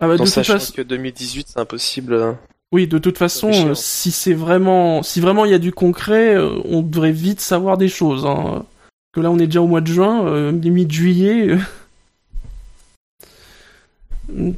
[0.00, 2.36] ah bah, sachant que 2018 c'est impossible.
[2.72, 6.58] Oui, de toute façon, si c'est vraiment, si vraiment il y a du concret, euh,
[6.64, 8.26] on devrait vite savoir des choses.
[8.26, 8.66] Hein.
[9.12, 11.56] Que là, on est déjà au mois de juin, euh, limite juillet.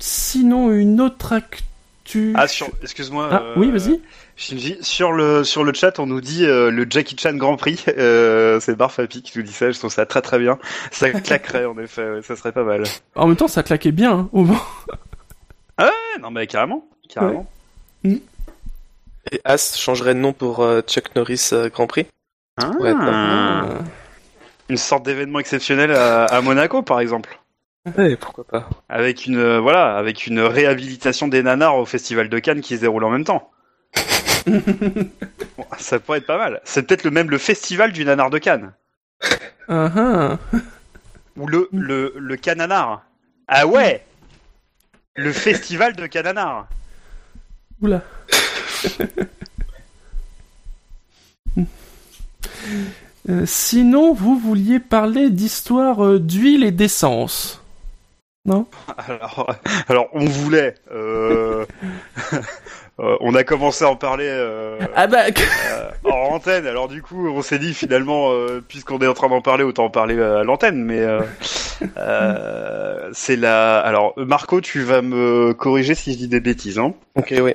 [0.00, 2.32] Sinon, une autre actu.
[2.34, 2.46] Ah,
[2.82, 3.28] excuse-moi.
[3.30, 4.00] Ah, oui, vas-y.
[4.38, 7.84] Shinji, sur le sur le chat, on nous dit euh, le Jackie Chan Grand Prix.
[7.98, 9.70] Euh, c'est Barfapi qui nous dit ça.
[9.72, 10.58] Je trouve ça très très bien.
[10.92, 12.22] Ça claquerait en effet.
[12.22, 12.84] ça serait pas mal.
[13.16, 14.62] En même temps, ça claquait bien hein, au moins.
[15.76, 17.50] ah ouais, non mais carrément, carrément.
[18.04, 18.14] Mm.
[19.32, 22.06] Et As changerait de nom pour euh, Chuck Norris Grand Prix.
[22.62, 23.64] Ah.
[24.68, 27.40] Une sorte d'événement exceptionnel à, à, Monaco, par exemple.
[27.96, 28.68] Ouais, pourquoi pas.
[28.88, 33.02] Avec une voilà, avec une réhabilitation des nanars au Festival de Cannes qui se déroule
[33.02, 33.50] en même temps.
[35.78, 36.60] ça pourrait être pas mal.
[36.64, 38.72] C'est peut-être le même le festival du nanar de Cannes.
[39.68, 40.38] Uh-huh.
[41.36, 43.02] Ou le, le, le cananar.
[43.46, 44.04] Ah ouais
[45.14, 46.68] Le festival de cananar.
[47.80, 48.02] Oula.
[53.30, 57.62] Euh, sinon, vous vouliez parler d'histoire euh, d'huile et d'essence.
[58.46, 58.66] Non?
[58.96, 59.54] Alors,
[59.88, 60.74] alors, on voulait.
[60.90, 61.66] Euh...
[63.00, 65.26] Euh, on a commencé à en parler euh, ah bah...
[65.26, 66.66] euh, en antenne.
[66.66, 69.84] Alors du coup, on s'est dit finalement, euh, puisqu'on est en train d'en parler, autant
[69.84, 70.82] en parler à l'antenne.
[70.82, 71.06] Mais
[73.12, 73.78] c'est la.
[73.78, 76.78] Alors Marco, tu vas me corriger si je dis des bêtises.
[76.78, 76.94] Hein.
[77.14, 77.54] Ok, oui.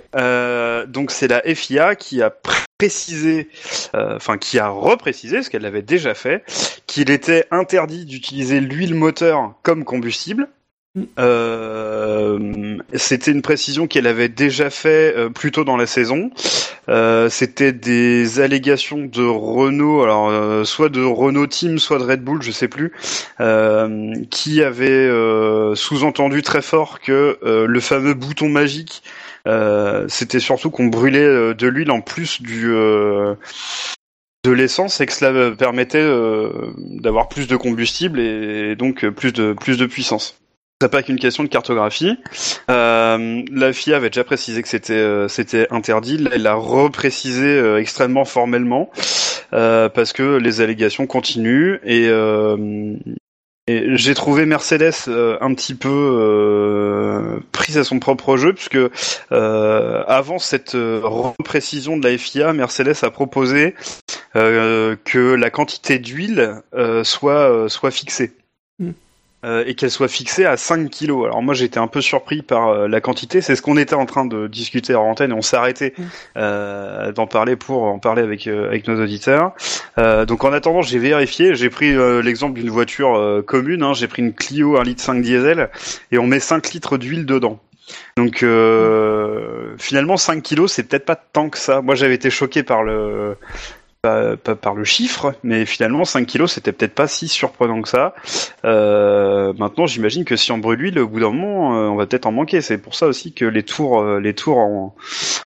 [0.87, 2.33] donc c'est la FIA qui a
[2.77, 3.49] précisé,
[3.93, 6.43] enfin qui a reprécisé, ce qu'elle avait déjà fait,
[6.87, 10.47] qu'il était interdit d'utiliser l'huile moteur comme combustible.
[11.17, 16.29] Euh, c'était une précision qu'elle avait déjà fait euh, plus tôt dans la saison.
[16.87, 22.23] Euh, c'était des allégations de Renault, alors euh, soit de Renault Team, soit de Red
[22.23, 22.91] Bull, je sais plus,
[24.29, 25.09] qui avait
[25.75, 29.03] sous-entendu très fort que le fameux bouton magique,
[30.07, 32.67] c'était surtout qu'on brûlait de l'huile en plus du
[34.45, 36.05] de l'essence et que cela permettait
[37.01, 40.42] d'avoir plus de combustible et donc plus de plus de puissance.
[40.81, 42.17] C'est pas qu'une question de cartographie.
[42.69, 45.27] Euh, la FIA avait déjà précisé que c'était euh,
[45.71, 46.17] interdit.
[46.17, 48.89] Là, elle l'a reprécisé euh, extrêmement formellement
[49.51, 52.07] parce que les allégations continuent et,
[53.67, 58.79] et j'ai trouvé Mercedes un petit peu prise à son propre jeu puisque
[59.29, 63.75] avant cette reprécision de la FIA, Mercedes a proposé
[64.33, 66.63] que la quantité d'huile
[67.03, 68.33] soit soit fixée.
[69.45, 71.25] Euh, et qu'elle soit fixée à 5 kilos.
[71.25, 74.05] Alors moi j'étais un peu surpris par euh, la quantité, c'est ce qu'on était en
[74.05, 76.03] train de discuter en antenne et on s'est arrêté mm.
[76.37, 79.51] euh, d'en parler pour en parler avec avec nos auditeurs.
[79.97, 84.33] donc en attendant j'ai vérifié, j'ai pris l'exemple d'une voiture commune, hein, j'ai pris une
[84.33, 85.69] Clio 1 litre 5 diesel
[86.13, 87.59] et on met 5 litres d'huile dedans.
[88.15, 88.45] Donc
[89.77, 91.81] finalement 5 kilos c'est peut-être pas tant que ça.
[91.81, 93.35] Moi j'avais été choqué par le
[94.03, 98.13] pas, par le chiffre, mais finalement 5 kilos c'était peut-être pas si surprenant que ça.
[98.65, 102.05] Euh, maintenant j'imagine que si on brûle l'huile, au bout d'un moment, euh, on va
[102.05, 102.61] peut-être en manquer.
[102.61, 104.95] C'est pour ça aussi que les tours, euh, les tours en,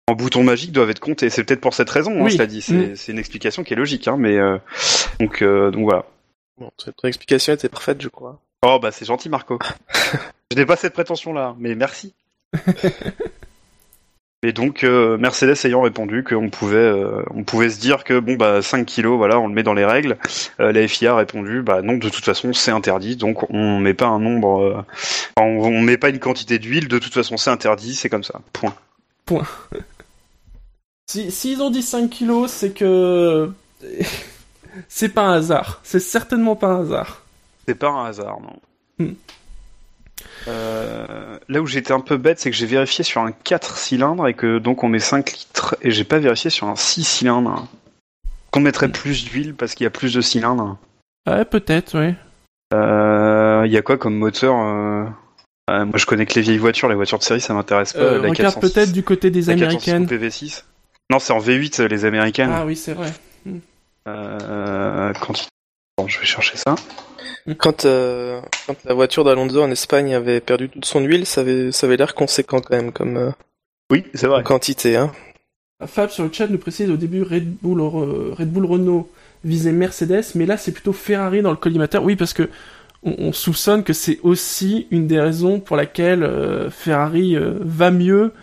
[0.09, 1.31] en bouton magique doivent être comptés.
[1.31, 2.33] C'est peut-être pour cette raison, hein, oui.
[2.33, 2.65] cela dit.
[2.69, 2.97] Mm.
[2.97, 4.37] C'est une explication qui est logique, hein, mais
[5.21, 6.05] donc donc voilà.
[6.59, 8.41] Bon, ton explication était parfaite, je crois.
[8.67, 9.59] Oh bah c'est gentil Marco.
[10.51, 12.15] je n'ai pas cette prétention là, mais merci.
[14.43, 18.37] Et donc euh, Mercedes ayant répondu qu'on pouvait euh, on pouvait se dire que bon
[18.37, 20.17] bah 5 kilos voilà on le met dans les règles.
[20.61, 23.93] Euh, la FIA a répondu bah non de toute façon c'est interdit donc on met
[23.93, 24.87] pas un nombre
[25.37, 28.41] on, on, met pas une quantité d'huile de toute façon c'est interdit c'est comme ça
[28.55, 28.75] point.
[29.27, 29.47] Point.
[31.07, 33.53] si s'ils ont dit 5 kilos c'est que
[34.89, 37.27] c'est pas un hasard c'est certainement pas un hasard.
[37.69, 38.59] C'est pas un hasard non.
[39.05, 39.13] Hmm.
[40.49, 44.27] Euh, là où j'étais un peu bête, c'est que j'ai vérifié sur un 4 cylindres
[44.29, 47.67] et que donc on met 5 litres et j'ai pas vérifié sur un 6 cylindres.
[48.51, 50.77] Qu'on mettrait plus d'huile parce qu'il y a plus de cylindres.
[51.29, 52.15] Ouais, peut-être, oui.
[52.73, 55.05] Euh, il y a quoi comme moteur euh,
[55.69, 58.19] Moi je connais que les vieilles voitures, les voitures de série ça m'intéresse pas.
[58.19, 60.07] La regarde peut-être du côté des américaines.
[60.07, 60.65] PV6.
[61.11, 62.51] Non, c'est en V8 les américaines.
[62.53, 63.13] Ah oui, c'est vrai.
[63.45, 63.59] Hmm.
[64.05, 65.49] quand...
[65.99, 66.77] Bon, je vais chercher ça.
[67.59, 71.73] Quand, euh, quand la voiture d'Alonso en Espagne avait perdu toute son huile, ça avait,
[71.73, 73.31] ça avait l'air conséquent quand même comme euh,
[73.91, 74.43] oui, c'est vrai.
[74.43, 74.97] quantité.
[74.97, 75.13] Hein.
[75.87, 79.11] Fab sur le chat nous précise au début Red Bull, euh, Red Bull Renault
[79.45, 82.05] visait Mercedes, mais là c'est plutôt Ferrari dans le collimateur.
[82.05, 82.51] Oui, parce que
[83.03, 88.35] on, soupçonne que c'est aussi une des raisons pour laquelle Ferrari va mieux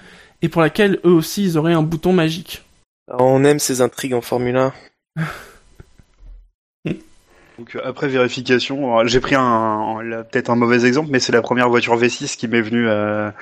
[0.42, 2.64] et pour laquelle eux aussi ils auraient un bouton magique.
[3.08, 4.74] on aime ces intrigues en Formule 1.
[7.58, 11.70] Donc euh, après vérification, j'ai pris un, peut-être un mauvais exemple, mais c'est la première
[11.70, 13.34] voiture V6 qui m'est venue à,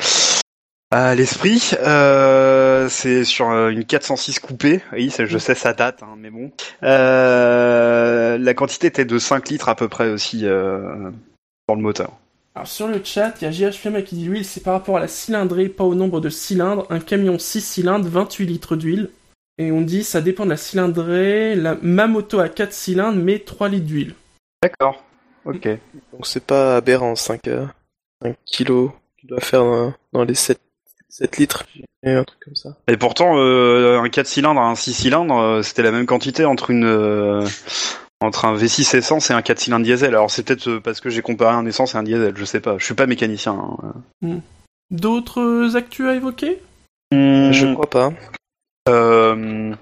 [0.92, 1.72] à l'esprit.
[1.82, 4.82] Euh, c'est sur euh, une 406 coupée.
[4.94, 6.52] Oui, je sais ça date, hein, mais bon.
[6.84, 11.12] Euh, la quantité était de 5 litres à peu près aussi euh,
[11.68, 12.14] dans le moteur.
[12.56, 15.02] Alors sur le chat, il y a GH qui dit l'huile, c'est par rapport à
[15.02, 16.88] la cylindrée, pas au nombre de cylindres.
[16.90, 19.10] Un camion 6 cylindres, 28 litres d'huile.
[19.58, 21.56] Et on dit ça dépend de la cylindrée.
[21.56, 24.16] La, ma moto a 4 cylindres mais 3 litres d'huile.
[24.62, 25.04] D'accord.
[25.46, 25.68] Ok.
[26.12, 27.66] Donc c'est pas aberrant 5, euh,
[28.22, 29.64] 5 kilos tu dois faire
[30.14, 30.60] dans, les 7,
[31.10, 31.66] 7 litres,
[32.04, 32.76] un truc comme ça.
[32.88, 36.72] Et pourtant, euh, un 4 cylindres un 6 cylindres, euh, c'était la même quantité entre
[36.72, 37.46] une euh,
[38.22, 40.10] entre un V6 essence et un 4 cylindres diesel.
[40.10, 42.78] Alors c'est peut-être parce que j'ai comparé un essence et un diesel, je sais pas.
[42.78, 43.54] Je suis pas mécanicien.
[43.54, 43.94] Hein.
[44.22, 44.40] Hmm.
[44.92, 46.62] D'autres actus à évoquer?
[47.12, 47.52] Hmm.
[47.52, 48.14] Je crois pas.
[48.88, 49.74] Euh,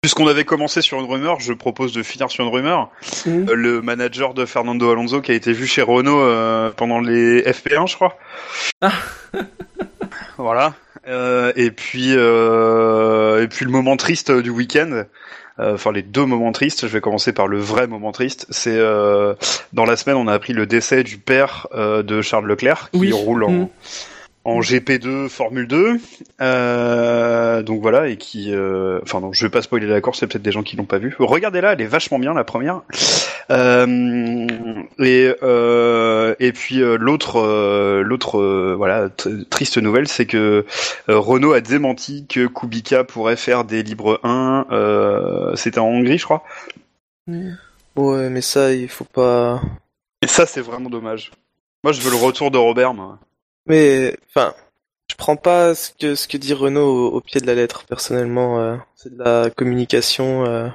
[0.00, 2.90] puisqu'on avait commencé sur une rumeur, je propose de finir sur une rumeur.
[3.26, 7.42] Euh, le manager de Fernando Alonso qui a été vu chez Renault euh, pendant les
[7.42, 8.16] FP1, je crois.
[8.80, 8.92] Ah.
[10.38, 10.74] voilà.
[11.56, 15.04] et puis et puis le moment triste du week-end.
[15.58, 16.86] Enfin, les deux moments tristes.
[16.86, 18.46] Je vais commencer par le vrai moment triste.
[18.50, 18.78] C'est
[19.72, 23.44] dans la semaine, on a appris le décès du père de Charles Leclerc qui roule
[23.44, 23.68] en, mm
[24.46, 25.98] en GP2 Formule 2
[26.40, 30.28] euh, donc voilà et qui euh, enfin non je vais pas spoiler la course c'est
[30.28, 31.14] peut-être des gens qui l'ont pas vu.
[31.18, 32.82] Regardez-la elle est vachement bien la première.
[33.50, 34.46] Euh,
[35.00, 35.32] et
[36.38, 39.08] et puis l'autre l'autre voilà
[39.50, 40.64] triste nouvelle c'est que
[41.08, 46.44] Renault a démenti que Kubica pourrait faire des libres 1 c'était en Hongrie je crois.
[47.96, 49.60] Ouais mais ça il faut pas.
[50.22, 51.32] Et ça c'est vraiment dommage.
[51.82, 53.18] Moi je veux le retour de Robert moi
[53.66, 54.54] Mais, enfin,
[55.10, 57.84] je prends pas ce que ce que dit Renault au, pied de la lettre.
[57.86, 60.44] Personnellement, euh, c'est de la communication.
[60.46, 60.68] Euh,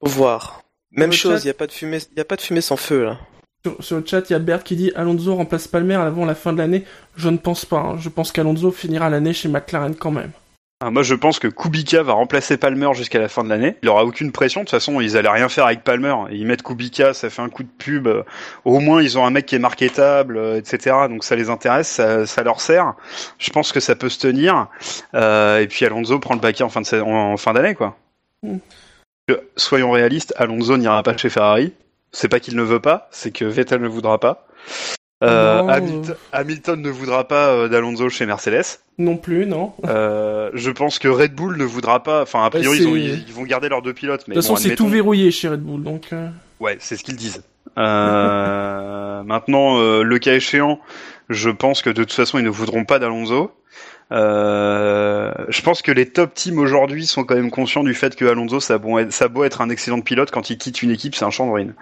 [0.00, 0.62] au voir.
[0.92, 1.44] Même chose.
[1.44, 1.98] Il y a pas de fumée.
[2.12, 3.18] Il y a pas de fumée sans feu là.
[3.80, 6.52] Sur, le chat, il y a Bert qui dit Alonso remplace Palmer avant la fin
[6.52, 6.84] de l'année.
[7.16, 7.78] Je ne pense pas.
[7.78, 7.96] Hein.
[7.98, 10.32] Je pense qu'Alonso finira l'année chez McLaren quand même.
[10.86, 13.76] Ah, moi, je pense que Kubica va remplacer Palmer jusqu'à la fin de l'année.
[13.82, 14.60] Il aura aucune pression.
[14.60, 16.14] De toute façon, ils allaient rien faire avec Palmer.
[16.30, 18.06] Ils mettent Kubica, ça fait un coup de pub.
[18.66, 20.94] Au moins, ils ont un mec qui est marketable, euh, etc.
[21.08, 21.88] Donc, ça les intéresse,
[22.26, 22.92] ça, leur sert.
[23.38, 24.66] Je pense que ça peut se tenir.
[25.14, 27.96] Euh, et puis, Alonso prend le baquet en fin de en fin d'année, quoi.
[28.42, 28.58] Mm.
[29.56, 31.72] Soyons réalistes, Alonso n'ira pas chez Ferrari.
[32.12, 34.46] C'est pas qu'il ne veut pas, c'est que Vettel ne voudra pas.
[35.24, 38.80] Euh, Hamilton, ne voudra pas euh, d'Alonso chez Mercedes.
[38.98, 39.72] Non plus, non.
[39.86, 42.22] Euh, je pense que Red Bull ne voudra pas.
[42.22, 44.20] Enfin, a priori, ils, vont garder leurs deux pilotes.
[44.20, 46.10] de toute façon, c'est tout verrouillé chez Red Bull, donc.
[46.60, 47.42] Ouais, c'est ce qu'ils disent.
[47.76, 50.78] maintenant, le cas échéant,
[51.28, 53.50] je pense que de toute façon, ils ne voudront pas d'Alonso.
[54.10, 58.60] je pense que les top teams aujourd'hui sont quand même conscients du fait que Alonso,
[58.60, 61.24] ça beau être, ça beau être un excellent pilote, quand il quitte une équipe, c'est
[61.24, 61.74] un de ruine.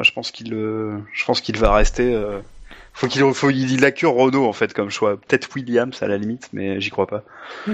[0.00, 2.14] Donc, je pense qu'il, euh, je pense qu'il va rester.
[2.14, 2.38] Euh,
[2.94, 5.18] faut qu'il, faut, il a que Renault en fait comme choix.
[5.18, 7.22] Peut-être Williams à la limite, mais j'y crois pas.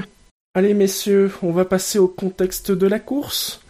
[0.55, 3.61] Allez messieurs, on va passer au contexte de la course.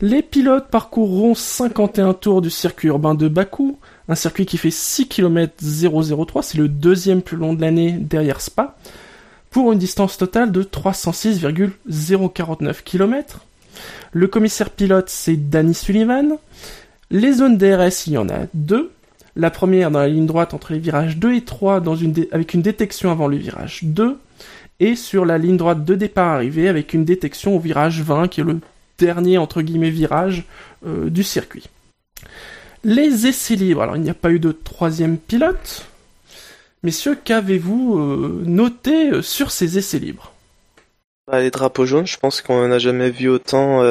[0.00, 5.06] Les pilotes parcourront 51 tours du circuit urbain de Bakou, un circuit qui fait 6
[5.06, 8.76] km 003, c'est le deuxième plus long de l'année derrière Spa,
[9.50, 13.46] pour une distance totale de 306,049 km.
[14.12, 16.38] Le commissaire pilote c'est Danny Sullivan,
[17.10, 18.92] les zones DRS, il y en a deux.
[19.36, 22.54] La première dans la ligne droite entre les virages 2 et 3 dans une avec
[22.54, 24.18] une détection avant le virage 2
[24.80, 28.40] et sur la ligne droite de départ arrivée avec une détection au virage 20 qui
[28.40, 28.58] est le
[28.98, 30.44] dernier entre guillemets virage
[30.84, 31.68] euh, du circuit.
[32.82, 35.86] Les essais libres, alors il n'y a pas eu de troisième pilote.
[36.82, 40.32] Messieurs, qu'avez-vous euh, noté euh, sur ces essais libres?
[41.28, 43.82] Bah, Les drapeaux jaunes, je pense qu'on n'a jamais vu autant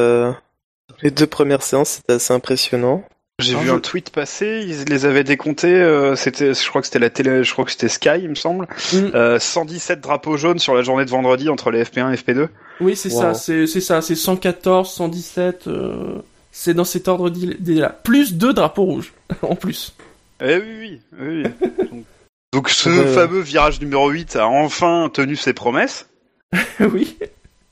[1.01, 3.03] les deux premières séances, c'était assez impressionnant.
[3.39, 6.99] J'ai vu un tweet passer, ils les avaient décomptés, euh, c'était, je crois que c'était
[6.99, 8.67] la télé, je crois que c'était Sky, il me semble.
[8.77, 9.15] 117 mm.
[9.15, 12.49] euh, drapeaux jaunes sur la journée de vendredi entre les FP1 et FP2.
[12.81, 16.15] Oui, c'est ça, c'est, ça, c'est 114, 117, euh,
[16.51, 17.31] c'est dans cet ordre
[17.65, 17.89] là.
[18.03, 19.95] Plus deux drapeaux rouges, en plus.
[20.43, 21.43] Eh oui, oui, oui.
[21.91, 22.03] donc,
[22.51, 26.09] donc, ce fameux virage numéro 8 a enfin tenu ses promesses.
[26.81, 27.17] oui.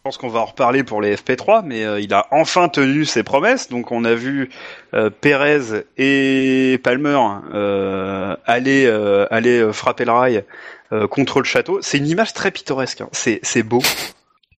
[0.08, 3.04] Je pense qu'on va en reparler pour les FP3, mais euh, il a enfin tenu
[3.04, 3.68] ses promesses.
[3.68, 4.50] Donc on a vu
[4.94, 7.20] euh, Perez et Palmer
[7.54, 8.88] euh, aller
[9.30, 10.46] aller frapper le rail
[11.10, 11.80] contre le château.
[11.82, 13.02] C'est une image très pittoresque.
[13.02, 13.10] Hein.
[13.12, 13.82] C'est c'est beau.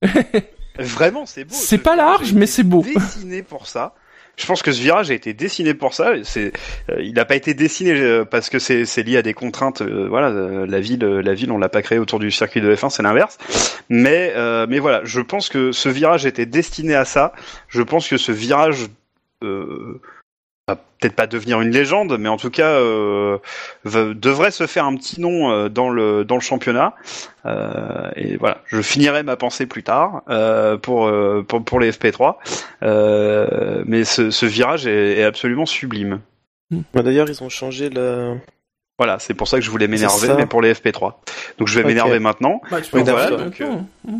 [0.80, 1.56] Vraiment, c'est beau.
[1.56, 2.84] C'est pas large, mais c'est beau.
[2.84, 3.94] Dessiné pour ça.
[4.38, 6.12] Je pense que ce virage a été dessiné pour ça.
[6.24, 6.54] C'est,
[6.90, 9.82] euh, il n'a pas été dessiné euh, parce que c'est, c'est lié à des contraintes.
[9.82, 12.92] Euh, voilà, la ville, la ville, on l'a pas créé autour du circuit de F1,
[12.92, 13.40] c'est l'inverse.
[13.90, 14.34] Mais,
[14.68, 17.34] mais voilà, je pense que ce virage était destiné à ça.
[17.68, 18.88] Je pense que ce virage
[20.76, 23.38] peut-être pas devenir une légende, mais en tout cas euh,
[23.86, 26.94] devrait se faire un petit nom euh, dans le dans le championnat.
[27.46, 31.10] Euh, et voilà, je finirai ma pensée plus tard euh, pour,
[31.48, 32.36] pour, pour les FP3.
[33.86, 36.20] mais ce, ce virage est, est, absolument sublime.
[36.94, 38.36] D'ailleurs, ils ont changé le
[38.98, 41.14] voilà, c'est pour ça que je voulais m'énerver, mais pour les FP3.
[41.60, 42.62] Donc je vais m'énerver maintenant.
[42.72, 43.76] Bah, donc, euh,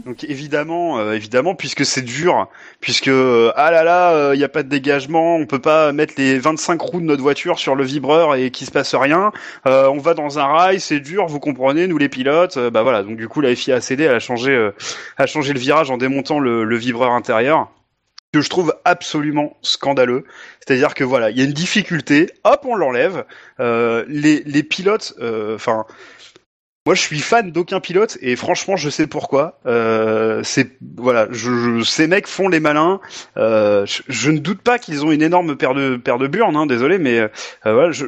[0.06, 2.48] donc, évidemment, euh, évidemment, puisque c'est dur,
[2.80, 6.14] puisque euh, ah là là, il n'y a pas de dégagement, on peut pas mettre
[6.18, 9.32] les 25 roues de notre voiture sur le vibreur et qu'il se passe rien.
[9.66, 12.60] on va dans un rail, c'est dur, vous comprenez, nous les pilotes.
[12.60, 14.70] bah voilà, donc du coup la FIA a cédé, elle a changé,
[15.18, 17.72] a changé le virage en démontant le, le vibreur intérieur
[18.34, 20.26] que je trouve absolument scandaleux.
[20.60, 23.26] C'est-à-dire que voilà, il y a une difficulté, hop, on l'enlève.
[23.60, 25.86] Euh, les, les pilotes, euh, enfin,
[26.88, 29.60] moi, je suis fan d'aucun pilote et franchement, je sais pourquoi.
[29.66, 33.02] Euh, c'est voilà, je, ces mecs font les malins.
[33.36, 36.66] Euh, je, ne doute pas qu'ils ont une énorme paire de paire de burnes, hein,
[36.66, 37.28] désolé, mais euh,
[37.66, 38.06] voilà, je,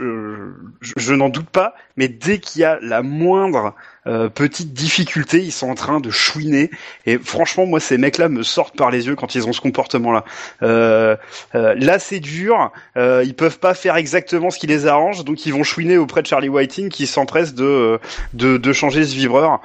[0.79, 1.75] je n'en doute pas.
[1.97, 3.75] Mais dès qu'il y a la moindre
[4.08, 6.72] euh, petite difficulté, ils sont en train de chouiner.
[7.06, 10.26] Et franchement, moi, ces mecs-là me sortent par les yeux quand ils ont ce comportement-là.
[10.64, 11.16] Euh,
[11.56, 12.72] euh, là, c'est dur.
[12.96, 16.28] ils peuvent pas faire exactement ce qui les arrange, donc ils vont chouiner auprès de
[16.28, 18.00] Charlie Whiting, qui s'empresse de,
[18.34, 19.62] de, de changer ce vibreur.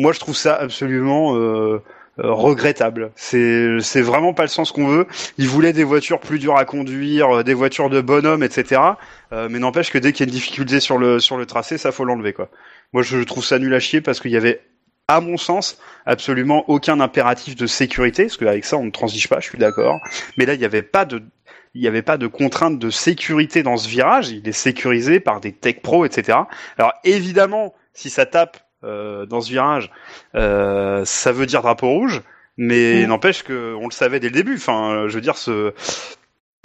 [0.00, 1.34] Moi, je trouve ça absolument
[2.22, 3.12] regrettable.
[3.16, 5.06] C'est c'est vraiment pas le sens qu'on veut.
[5.38, 8.80] Ils voulaient des voitures plus dures à conduire, des voitures de bonhomme, etc.
[9.32, 11.92] mais n'empêche que dès qu'il y a une difficulté sur le sur le tracé, ça
[11.92, 12.50] faut l'enlever quoi.
[12.92, 14.60] Moi, je trouve ça nul à chier parce qu'il y avait,
[15.08, 19.40] à mon sens, absolument aucun impératif de sécurité, parce qu'avec ça, on ne transige pas,
[19.40, 20.00] je suis d'accord.
[20.36, 21.22] Mais là, il n'y avait pas de,
[21.74, 24.30] il avait pas de contrainte de sécurité dans ce virage.
[24.30, 26.38] Il est sécurisé par des tech pro, etc.
[26.78, 29.90] Alors évidemment, si ça tape euh, dans ce virage,
[30.34, 32.22] euh, ça veut dire drapeau rouge.
[32.56, 33.08] Mais mmh.
[33.08, 34.56] n'empêche que on le savait dès le début.
[34.56, 35.72] Enfin, je veux dire, ce,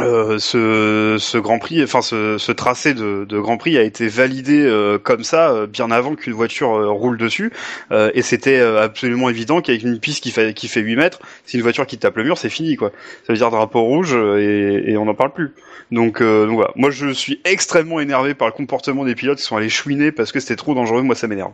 [0.02, 4.10] euh, ce, ce, Grand Prix, enfin ce, ce tracé de, de, Grand Prix a été
[4.10, 7.54] validé euh, comme ça euh, bien avant qu'une voiture roule dessus,
[7.92, 11.64] et c'était absolument évident qu'avec une piste qui fait qui fait 8 mètres, si une
[11.64, 12.92] voiture qui tape le mur, c'est fini quoi.
[13.26, 15.54] Ça veut dire drapeau rouge et, et on n'en parle plus.
[15.92, 19.56] Donc, donc, voilà, moi je suis extrêmement énervé par le comportement des pilotes qui sont
[19.56, 21.04] allés chouiner parce que c'était trop dangereux.
[21.04, 21.54] Moi ça m'énerve.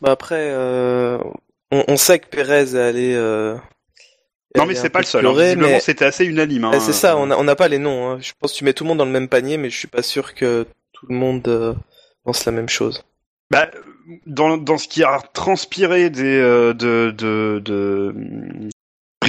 [0.00, 0.52] Bah après,
[1.70, 3.16] on, on, sait que Perez est allé
[4.56, 5.26] non mais c'est pas le seul.
[5.26, 5.32] Hein.
[5.32, 6.64] Visiblement c'était assez unanime.
[6.64, 6.80] Hein.
[6.80, 8.10] C'est ça, on n'a pas les noms.
[8.10, 8.18] Hein.
[8.20, 9.88] Je pense que tu mets tout le monde dans le même panier, mais je suis
[9.88, 11.74] pas sûr que tout le monde euh,
[12.24, 13.04] pense la même chose.
[13.50, 13.68] Bah,
[14.26, 18.14] dans, dans ce qui a transpiré des euh, de, de, de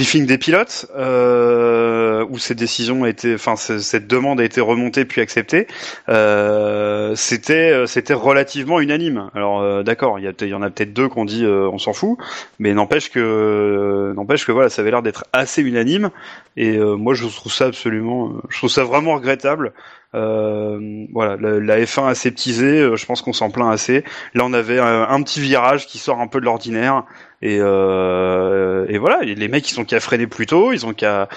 [0.00, 5.20] briefing des pilotes euh, où ces décisions étaient, enfin cette demande a été remontée puis
[5.20, 5.66] acceptée,
[6.08, 9.28] euh, c'était euh, c'était relativement unanime.
[9.34, 12.16] Alors euh, d'accord, il y, en a peut-être deux qu'on dit euh, on s'en fout,
[12.58, 16.08] mais n'empêche que n'empêche que voilà, ça avait l'air d'être assez unanime
[16.56, 19.74] et moi je trouve ça absolument, je trouve ça vraiment regrettable.
[20.14, 24.02] voilà, la, F1 aseptisée, je pense qu'on s'en plaint assez.
[24.34, 27.04] Là, on avait un, petit virage qui sort un peu de l'ordinaire.
[27.42, 31.28] Et, euh, et voilà, les mecs ils ont qu'à freiner plus tôt, ils ont qu'à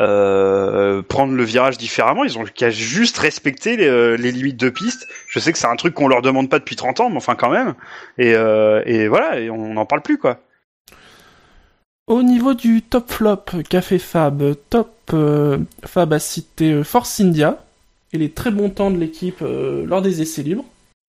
[0.00, 4.70] euh, prendre le virage différemment, ils ont qu'à juste respecter les, euh, les, limites de
[4.70, 5.06] piste.
[5.28, 7.36] Je sais que c'est un truc qu'on leur demande pas depuis 30 ans, mais enfin
[7.36, 7.74] quand même.
[8.18, 10.40] Et, euh, et voilà, et on n'en parle plus quoi.
[12.08, 17.64] Au niveau du top flop Café Fab, top euh, Fab a cité Force India
[18.12, 20.64] et les très bons temps de l'équipe lors des essais libres.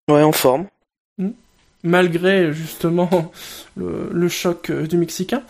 [0.09, 0.67] Ouais, en forme
[1.83, 3.31] malgré justement
[3.75, 5.43] le, choc euh, du Mexicain.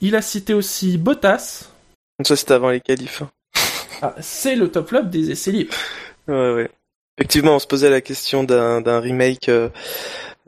[0.00, 1.70] Il a cité aussi Bottas.
[2.22, 3.22] Ça c'était avant les qualifs.
[4.02, 5.74] Ah, c'est le top flop des essais libres.
[6.26, 6.70] Ouais, ouais.
[7.16, 9.68] Effectivement, on se posait la question d'un remake euh,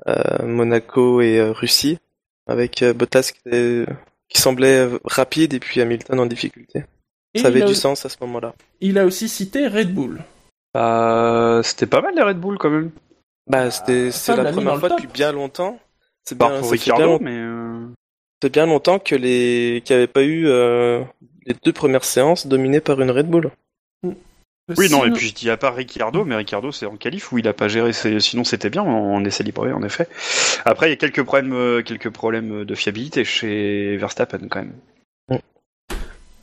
[0.09, 1.99] euh, Monaco et Russie
[2.49, 6.85] avec Bottas qui, semblait rapide et puis Hamilton en difficulté.
[7.37, 8.55] Ça avait du sens à ce moment-là.
[8.81, 10.23] Il a aussi cité Red Bull.
[11.63, 12.91] c'était pas mal les Red Bull quand même.
[13.47, 15.79] Bah, c'était c'est la première fois depuis bien longtemps.
[16.25, 17.87] C'est bien, pour Ricardo, mais euh...
[18.43, 21.05] c'est bien longtemps que les qui avait pas eu euh,
[21.47, 23.53] les deux premières séances dominées par une Red Bull.
[24.03, 24.13] Mm.
[24.77, 27.39] Oui, non, et puis je dis à part Ricardo, mais Ricardo c'est en qualif où
[27.39, 30.09] il a pas géré, sinon c'était bien en essai libre, en effet.
[30.65, 34.75] Après, il y a quelques problèmes, euh, quelques problèmes de fiabilité chez Verstappen quand même.
[35.29, 35.37] Mm.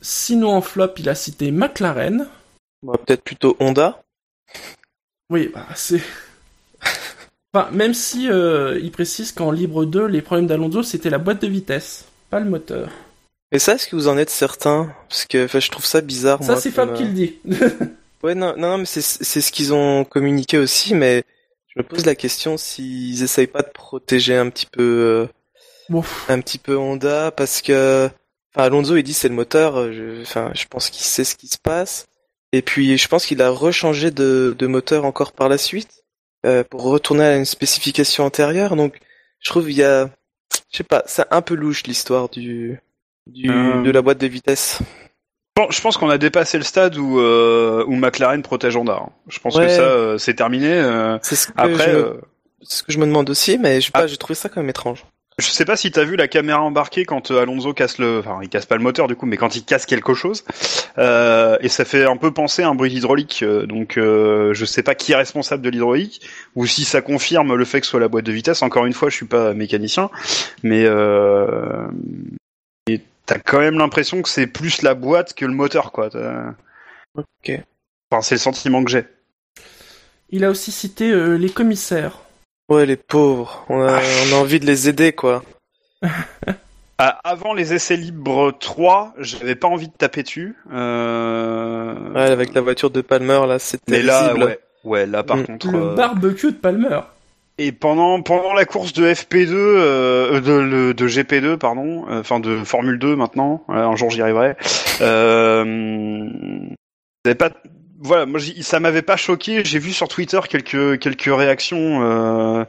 [0.00, 2.26] Sinon en flop, il a cité McLaren.
[2.82, 4.02] Bah, peut-être plutôt Honda.
[5.28, 6.00] Oui, bah, c'est
[7.54, 11.40] Enfin, même si euh, il précise qu'en libre 2, les problèmes d'Alonso, c'était la boîte
[11.40, 12.88] de vitesse, pas le moteur.
[13.52, 14.92] Et ça, est-ce que vous en êtes certain?
[15.08, 16.42] Parce que je trouve ça bizarre.
[16.42, 17.34] Ça, c'est Fab qui le dit.
[18.24, 21.22] ouais, non, non, mais c'est ce qu'ils ont communiqué aussi, mais
[21.68, 25.30] je me pose la question s'ils essayent pas de protéger un petit peu,
[25.92, 28.10] euh, un petit peu Honda, parce que,
[28.52, 29.76] enfin, Alonso, il dit c'est le moteur.
[29.78, 32.06] Euh, enfin, je, pense qu'il sait ce qui se passe.
[32.50, 36.03] Et puis, je pense qu'il a rechangé de, de moteur encore par la suite.
[36.44, 38.76] Euh, pour retourner à une spécification antérieure.
[38.76, 38.98] Donc,
[39.40, 40.10] je trouve il y a,
[40.70, 42.80] je sais pas, c'est un peu louche l'histoire du,
[43.26, 43.82] du euh.
[43.82, 44.80] de la boîte de vitesse.
[45.56, 49.00] Bon, je pense qu'on a dépassé le stade où euh, où McLaren protège Honda.
[49.04, 49.10] Hein.
[49.28, 50.82] Je pense que ça c'est terminé.
[51.22, 52.20] c'est ce que Après, je
[52.64, 54.06] ce que je me demande aussi, mais je sais pas, ah.
[54.06, 55.04] j'ai trouvé ça quand même étrange.
[55.38, 58.38] Je sais pas si t'as vu la caméra embarquée quand euh, Alonso casse le, enfin
[58.42, 60.44] il casse pas le moteur du coup, mais quand il casse quelque chose,
[60.96, 63.42] euh, et ça fait un peu penser à un bruit hydraulique.
[63.42, 66.20] Euh, donc euh, je sais pas qui est responsable de l'hydraulique
[66.54, 68.62] ou si ça confirme le fait que ce soit la boîte de vitesse.
[68.62, 70.08] Encore une fois, je suis pas mécanicien,
[70.62, 71.88] mais euh,
[73.26, 76.10] t'as quand même l'impression que c'est plus la boîte que le moteur quoi.
[77.16, 77.60] Ok.
[78.12, 79.04] Enfin c'est le sentiment que j'ai.
[80.30, 82.23] Il a aussi cité les commissaires.
[82.68, 83.64] Ouais, les pauvres.
[83.68, 85.42] On a, on a envie de les aider, quoi.
[86.96, 90.54] Ah, avant les essais libres 3, j'avais pas envie de taper dessus.
[90.72, 92.12] Euh...
[92.14, 93.90] Ouais, avec la voiture de Palmer, là, c'était.
[93.90, 95.46] Mais là, ouais, ouais, là, par mm.
[95.46, 95.72] contre.
[95.72, 97.00] Le euh, barbecue de Palmer.
[97.56, 102.64] Et pendant pendant la course de FP2, euh, de, de GP2, pardon, euh, enfin de
[102.64, 104.56] Formule 2 maintenant, un jour j'y arriverai.
[105.00, 106.14] Euh,
[107.38, 107.50] pas
[108.04, 109.64] voilà, moi ça m'avait pas choqué.
[109.64, 112.64] J'ai vu sur Twitter quelques quelques réactions, euh,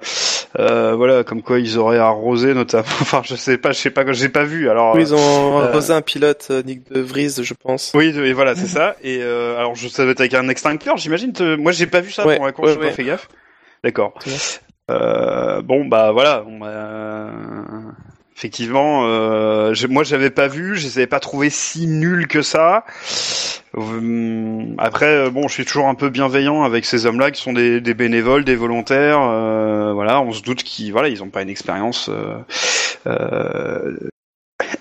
[0.58, 2.86] euh, voilà, comme quoi ils auraient arrosé notamment.
[3.02, 4.70] Enfin, je sais pas, je sais pas, j'ai pas vu.
[4.70, 7.92] Alors, oui, ils ont euh, arrosé un pilote, euh, Nick de Vries, je pense.
[7.94, 8.96] Oui, et voilà, c'est ça.
[9.04, 11.34] Et euh, alors, je, être avec un extincteur, j'imagine.
[11.58, 13.28] Moi, j'ai pas vu ça pour la course, j'ai pas fait gaffe.
[13.84, 14.14] D'accord.
[14.90, 16.46] Euh, bon, bah voilà.
[16.48, 16.62] On,
[18.38, 22.84] Effectivement, euh, moi j'avais pas vu, je les avais pas trouvé si nuls que ça.
[23.78, 27.54] Hum, après, euh, bon, je suis toujours un peu bienveillant avec ces hommes-là qui sont
[27.54, 29.22] des, bénévoles, des volontaires.
[29.22, 32.10] Euh, voilà, on se doute qu'ils, voilà, ils ont pas une expérience
[33.08, 33.98] euh,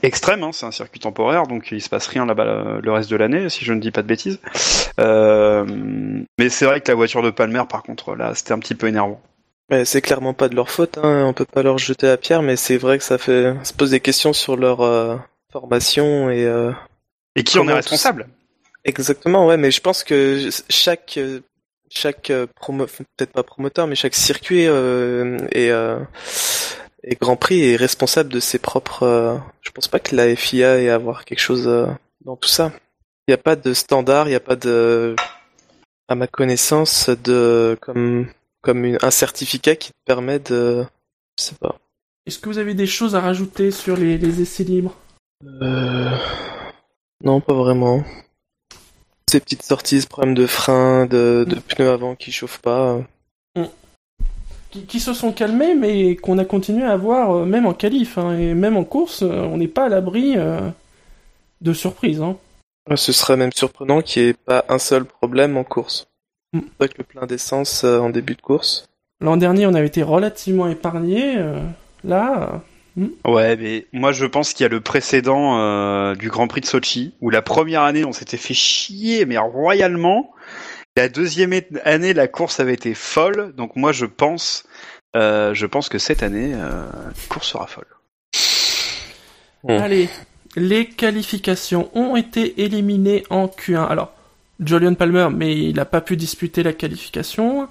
[0.02, 0.42] extrême.
[0.42, 3.48] Hein, c'est un circuit temporaire, donc il se passe rien là-bas le reste de l'année,
[3.50, 4.40] si je ne dis pas de bêtises.
[4.98, 8.88] mais c'est vrai que la voiture de Palmer, par contre, là, c'était un petit peu
[8.88, 9.20] énervant
[9.84, 11.24] c'est clairement pas de leur faute, hein.
[11.26, 13.90] on peut pas leur jeter la pierre, mais c'est vrai que ça fait se pose
[13.90, 15.16] des questions sur leur euh,
[15.52, 16.72] formation et euh,
[17.34, 18.28] et qui en est responsable?
[18.84, 21.18] Exactement, ouais, mais je pense que chaque
[21.88, 25.70] chaque promo peut-être pas promoteur, mais chaque circuit euh, et,
[27.02, 29.40] et Grand Prix est responsable de ses propres.
[29.62, 31.66] je pense pas que la FIA ait à avoir quelque chose
[32.24, 32.72] dans tout ça.
[33.26, 35.16] Il n'y a pas de standard, il n'y a pas de,
[36.08, 38.26] à ma connaissance, de comme
[38.64, 40.84] comme un certificat qui te permet de...
[41.38, 41.78] Je sais pas.
[42.26, 44.96] Est-ce que vous avez des choses à rajouter sur les, essais libres?
[45.44, 46.10] Euh...
[47.22, 48.02] Non, pas vraiment.
[49.30, 53.00] Ces petites sorties, ce problème de frein, de, de pneus avant qui chauffent pas.
[53.54, 53.64] Mm.
[54.88, 58.36] Qui, se sont calmés, mais qu'on a continué à avoir euh, même en qualif hein,
[58.36, 60.68] et même en course, euh, on n'est pas à l'abri euh,
[61.60, 62.20] de surprises.
[62.20, 62.36] Hein.
[62.96, 66.06] Ce serait même surprenant qu'il n'y ait pas un seul problème en course.
[66.80, 68.88] Avec le plein d'essence euh, en début de course.
[69.20, 71.36] L'an dernier, on avait été relativement épargné.
[71.36, 71.60] Euh,
[72.04, 72.62] là.
[72.98, 73.30] Euh, hmm.
[73.30, 77.14] Ouais, mais moi je pense qu'il y a le précédent du Grand Prix de Sochi
[77.20, 80.32] où la première année on s'était fait chier mais royalement.
[80.96, 81.52] La deuxième
[81.84, 84.64] année la course avait été folle, donc moi je pense,
[85.14, 86.86] je pense que cette année la
[87.28, 87.86] course sera folle.
[89.66, 90.08] Allez,
[90.56, 93.88] les qualifications ont été éliminées en Q1.
[93.88, 94.12] Alors,
[94.60, 97.68] Julian Palmer, mais il n'a pas pu disputer la qualification.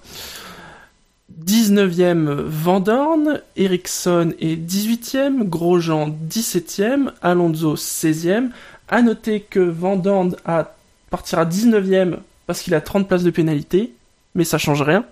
[1.46, 8.50] 19e Vandorn, Ericsson est 18e, Grosjean 17e, Alonso 16e.
[8.90, 10.76] À noter que Vandorn a,
[11.10, 13.94] partira 19e parce qu'il a 30 places de pénalité,
[14.36, 15.06] mais ça change rien.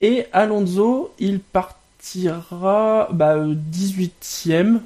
[0.00, 4.80] Et Alonso, il partira bah, 18e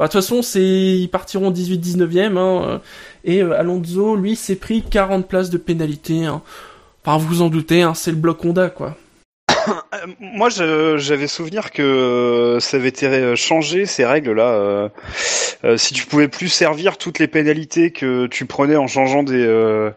[0.00, 2.38] bah, de toute façon, ils partiront 18-19e.
[2.38, 2.78] Hein, euh,
[3.24, 6.26] et euh, Alonso, lui, s'est pris 40 places de pénalité.
[6.26, 6.42] Hein.
[7.04, 8.96] Enfin, vous en doutez, hein, c'est le bloc Honda, quoi.
[9.92, 14.88] Euh, moi, j'avais souvenir que ça avait été changé ces règles-là.
[15.76, 19.90] si tu pouvais plus servir toutes les pénalités que tu prenais en changeant des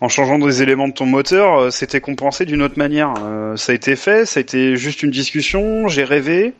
[0.00, 3.14] en changeant des éléments de ton moteur, c'était compensé d'une autre manière.
[3.56, 5.88] ça a été fait, ça a été juste une discussion.
[5.88, 6.54] J'ai rêvé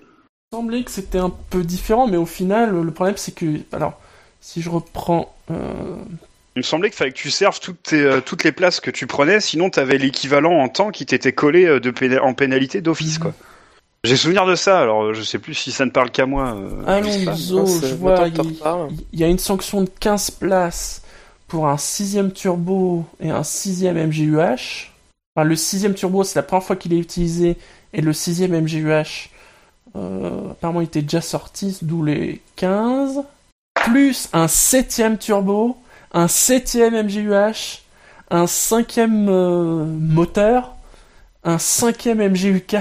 [0.50, 4.00] semblait que c'était un peu différent, mais au final, le problème c'est que, alors,
[4.40, 5.34] si je reprends.
[5.50, 5.96] Euh,
[6.56, 9.06] Il me semblait qu'il fallait que tu serves toutes, euh, toutes les places que tu
[9.06, 13.18] prenais, sinon tu avais l'équivalent en temps qui t'était collé euh, de en pénalité d'office,
[13.18, 13.34] quoi.
[14.04, 16.56] J'ai souvenir de ça, alors je sais plus si ça ne parle qu'à moi.
[16.86, 18.28] Alonso, je vois,
[19.12, 21.02] il, y a une sanction de 15 places
[21.48, 24.92] pour un sixième turbo et un sixième MGUH.
[25.34, 27.56] Enfin, le sixième turbo, c'est la première fois qu'il est utilisé,
[27.92, 29.30] et le sixième MGUH,
[29.96, 33.22] euh, apparemment, il était déjà sorti, d'où les 15.
[33.90, 35.76] Plus un septième turbo,
[36.12, 37.80] un septième MGUH,
[38.30, 40.74] un cinquième euh, moteur,
[41.44, 42.76] un cinquième MGUK.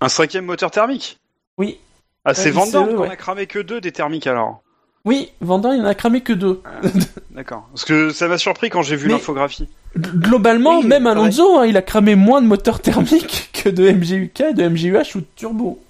[0.00, 1.18] Un cinquième moteur thermique?
[1.56, 1.78] Oui.
[2.24, 4.60] Ah, c'est Vendant qu'on a cramé que deux des thermiques alors
[5.04, 6.60] Oui, Vendant, il en a cramé que deux.
[6.64, 6.86] Ah,
[7.30, 7.66] d'accord.
[7.72, 9.68] Parce que ça m'a surpris quand j'ai vu l'infographie.
[9.96, 14.68] Globalement, même Alonso, hein, il a cramé moins de moteurs thermiques que de MGUK, de
[14.68, 15.80] MGUH ou de turbo.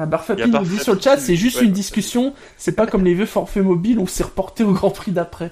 [0.00, 3.14] Ah, Barfapi nous dit sur le chat, c'est juste une discussion, c'est pas comme les
[3.14, 5.50] vieux forfaits mobiles où c'est reporté au Grand Prix d'après.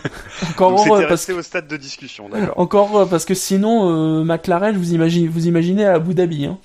[0.50, 2.58] Encore heureux parce que au stade de discussion, d'accord.
[2.60, 6.46] Encore parce que sinon euh, McLaren, vous imaginez, vous imaginez à Abu Dhabi.
[6.46, 6.58] Hein.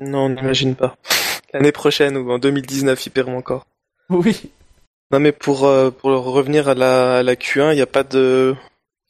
[0.00, 0.94] non, on n'imagine pas.
[1.52, 3.66] L'année prochaine ou en 2019, il perd encore.
[4.10, 4.48] Oui.
[5.10, 8.04] Non mais pour euh, pour revenir à la, à la Q1, il n'y a pas
[8.04, 8.54] de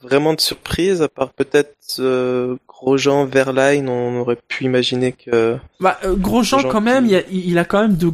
[0.01, 5.59] vraiment de surprise, à part peut-être euh, Grosjean, Verline, on aurait pu imaginer que...
[5.81, 8.12] Bah, euh, Grosjean, quand même, il, a, il, a, quand même de...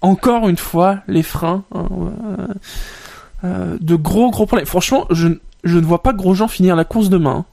[0.00, 1.64] Encore une fois, les freins.
[1.74, 1.88] Hein,
[3.44, 4.66] euh, de gros, gros problèmes.
[4.66, 5.28] Franchement, je,
[5.64, 7.30] je ne vois pas Grosjean finir la course demain.
[7.30, 7.44] Hein.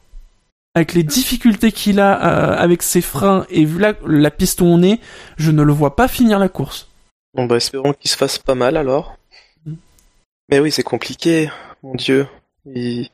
[0.76, 4.66] Avec les difficultés qu'il a euh, avec ses freins et vu la, la piste où
[4.66, 5.00] on est,
[5.38, 6.88] je ne le vois pas finir la course.
[7.34, 9.18] Bon bah espérons qu'il se fasse pas mal alors.
[9.66, 9.74] Mm.
[10.50, 11.50] Mais oui, c'est compliqué,
[11.82, 12.28] mon dieu.
[12.66, 13.10] Il...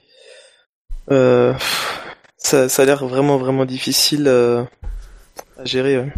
[1.10, 1.54] Euh,
[2.44, 4.64] ça, ça a l'air vraiment vraiment difficile euh,
[5.58, 6.12] à gérer.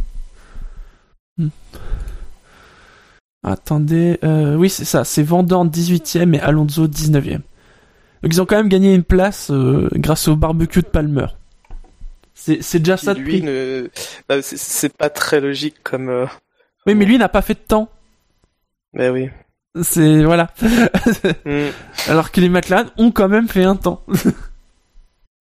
[1.37, 1.49] Hmm.
[3.43, 7.41] Attendez, euh, oui c'est ça, c'est Vendorn 18ème et Alonso 19ème.
[8.23, 11.27] Donc ils ont quand même gagné une place euh, grâce au barbecue de Palmer.
[12.33, 13.43] C'est déjà ça de lui,
[14.27, 16.27] bah, c'est pas très logique comme.
[16.85, 17.89] Oui, mais lui n'a pas fait de temps.
[18.93, 19.29] Mais oui.
[19.81, 20.51] C'est voilà.
[21.45, 21.67] Mm.
[22.07, 24.03] Alors que les McLaren ont quand même fait un temps.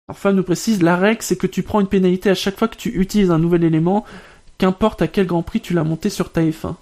[0.10, 2.76] Enfin, nous précise, la règle, c'est que tu prends une pénalité à chaque fois que
[2.76, 4.06] tu utilises un nouvel élément,
[4.58, 6.76] qu'importe à quel Grand Prix tu l'as monté sur ta F1.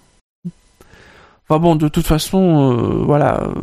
[1.48, 3.42] Enfin bon, de toute façon, euh, voilà.
[3.42, 3.54] euh,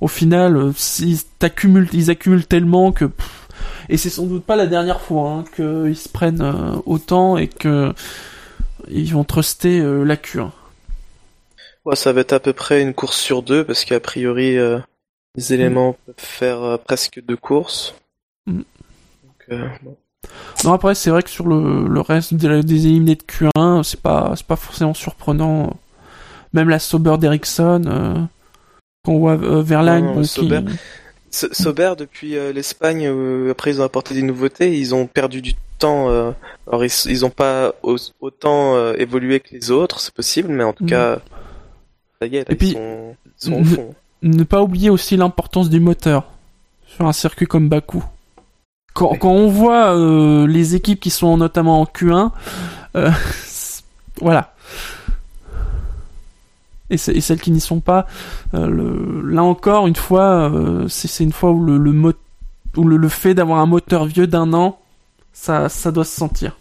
[0.00, 3.06] au final, euh, ils accumulent tellement que...
[3.06, 3.48] pff,
[3.88, 7.92] et c'est sans doute pas la dernière fois hein, qu'ils se prennent autant et que
[8.88, 10.50] ils vont truster la Q1.
[11.84, 14.56] Ouais, ça va être à peu près une course sur deux parce qu'a priori
[15.34, 17.94] les éléments peuvent faire presque deux courses.
[18.46, 18.60] Mm.
[19.52, 19.96] Euh, bon.
[20.64, 24.00] Non, après, c'est vrai que sur le, le reste des, des éliminés de Q1, c'est
[24.00, 25.76] pas, c'est pas forcément surprenant.
[26.52, 28.14] Même la Sauber d'Ericsson, euh,
[29.04, 30.60] qu'on voit euh, Verlaine, Non, qui- Sauber.
[31.96, 33.06] Depuis euh, l'Espagne,
[33.50, 36.08] après ils ont apporté des nouveautés, ils ont perdu du temps.
[36.66, 40.72] alors ils, ils ont pas au- autant évolué que les autres, c'est possible, mais en
[40.72, 40.90] tout Mhm.
[40.90, 41.18] cas,
[42.20, 43.94] ça y est, là, Et ils, puis- sont, ils sont au fond.
[44.22, 46.24] ne pas oublier aussi l'importance du moteur
[46.86, 48.04] sur un circuit comme Bakou.
[48.94, 52.30] Quand, quand on voit euh, les équipes qui sont notamment en Q1,
[52.96, 53.10] euh,
[54.20, 54.54] voilà.
[56.92, 58.06] Et, celles qui n'y sont pas,
[58.54, 62.12] euh, le- là encore, une fois, euh, c'est une fois où le, le, mo-
[62.76, 64.80] où le, le fait d'avoir un moteur vieux d'un an,
[65.32, 66.56] ça, ça doit se sentir.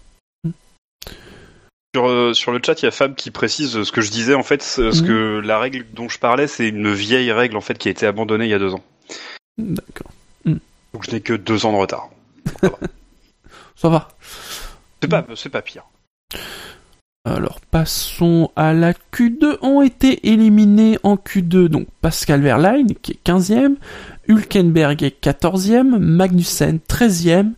[1.95, 4.36] Sur, euh, sur le chat, il y a Fab qui précise ce que je disais
[4.36, 5.07] en fait, ce ce Mhm.
[5.07, 8.05] que la règle dont je parlais, c'est une vieille règle en fait qui a été
[8.05, 8.84] abandonnée il y a deux ans.
[9.57, 10.11] D'accord.
[10.45, 12.09] Donc je n'ai que deux ans de retard.
[13.76, 14.10] Ça va.
[15.02, 15.86] C'est pas, c'est pas pire.
[17.26, 19.58] Alors passons à la Q2.
[19.62, 23.76] Ont été éliminés en Q2 donc Pascal Verlaine qui est 15e,
[24.28, 27.52] Hülkenberg est 14e, Magnussen 13e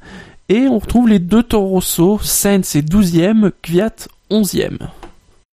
[0.50, 4.78] et on retrouve les deux Toro Rosso, Sainz est 12e, Kvyat 11e.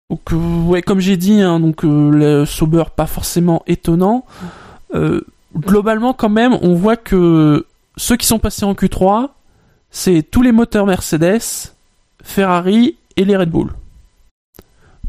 [0.09, 4.25] Donc euh, ouais comme j'ai dit hein, donc euh, le Sauber pas forcément étonnant.
[4.93, 5.21] Euh,
[5.57, 7.65] globalement quand même on voit que
[7.97, 9.29] ceux qui sont passés en Q3
[9.93, 11.71] c'est tous les moteurs Mercedes,
[12.23, 13.71] Ferrari et les Red Bull.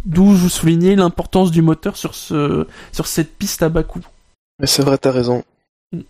[0.05, 4.05] D'où je vous soulignais l'importance du moteur sur, ce, sur cette piste à bas coût.
[4.59, 5.43] Mais c'est vrai, t'as raison.
[5.93, 6.01] Mm.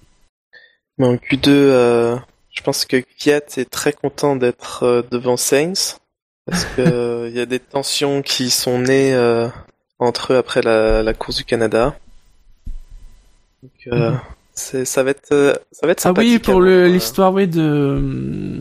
[0.98, 2.16] Mais en Q2, euh,
[2.50, 5.98] je pense que Fiat est très content d'être euh, devant Sainz
[6.44, 9.48] parce que euh, y a des tensions qui sont nées euh,
[10.00, 11.96] entre eux après la, la course du Canada.
[13.62, 14.20] Donc, euh, Mhm.
[14.54, 17.32] C'est ça va être euh, ça va être Ah oui, pour à le- euh, l'histoire
[17.32, 18.60] oui, de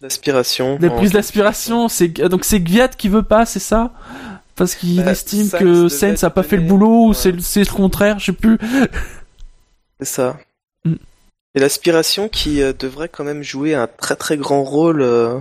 [0.00, 0.76] d'aspiration.
[0.78, 1.88] des En- prises d'aspiration.
[1.88, 3.92] C'est donc c'est Gviat qui veut pas, c'est ça?
[4.54, 7.72] Parce qu'il Bah, estime que Sainz a pas fait le boulot ou c'est c'est le
[7.74, 8.58] contraire, je sais plus.
[10.00, 10.38] C'est ça.
[10.84, 10.94] Mm.
[11.54, 15.02] Et l'aspiration qui euh, devrait quand même jouer un très très grand rôle.
[15.02, 15.38] euh,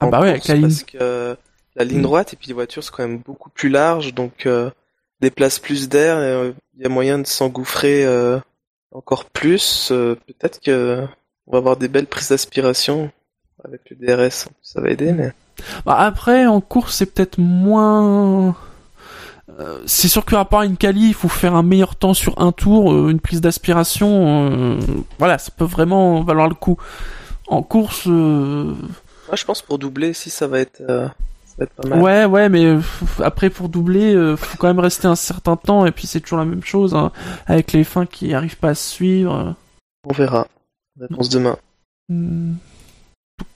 [0.00, 0.68] Ah bah ouais, avec la ligne.
[0.68, 1.34] Parce que euh,
[1.76, 2.02] la ligne Mm.
[2.02, 4.70] droite et puis les voitures sont quand même beaucoup plus larges, donc euh,
[5.20, 6.16] déplace plus d'air.
[6.16, 8.38] euh, Il y a moyen de s'engouffrer euh,
[8.92, 9.90] encore plus.
[9.92, 11.06] euh, Peut-être que
[11.46, 13.10] on va avoir des belles prises d'aspiration
[13.64, 14.48] avec le DRS.
[14.62, 15.32] Ça va aider, mais
[15.86, 18.54] Bah, après, en course, c'est peut-être moins.
[19.58, 22.14] Euh, c'est sûr que par rapport à une quali, il faut faire un meilleur temps
[22.14, 24.50] sur un tour, euh, une prise d'aspiration.
[24.52, 24.78] euh,
[25.18, 26.76] voilà, ça peut vraiment valoir le coup.
[27.48, 28.74] En course, euh,
[29.26, 31.08] moi je pense pour doubler, si ça va être, euh,
[31.64, 32.00] être pas mal.
[32.00, 32.76] ouais, ouais, mais
[33.24, 35.86] après pour doubler, euh, faut quand même rester un certain temps.
[35.86, 37.12] Et puis c'est toujours la même chose hein,
[37.46, 39.54] avec les fins qui arrivent pas à se suivre.
[40.04, 40.46] On verra.
[41.00, 41.56] Réponse demain.
[42.08, 42.54] Hmm.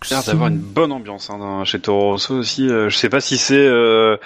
[0.02, 2.68] Ça a l'air d'avoir une bonne ambiance hein, dans- chez Toro Rosso aussi.
[2.68, 4.16] Euh, je sais pas si c'est euh,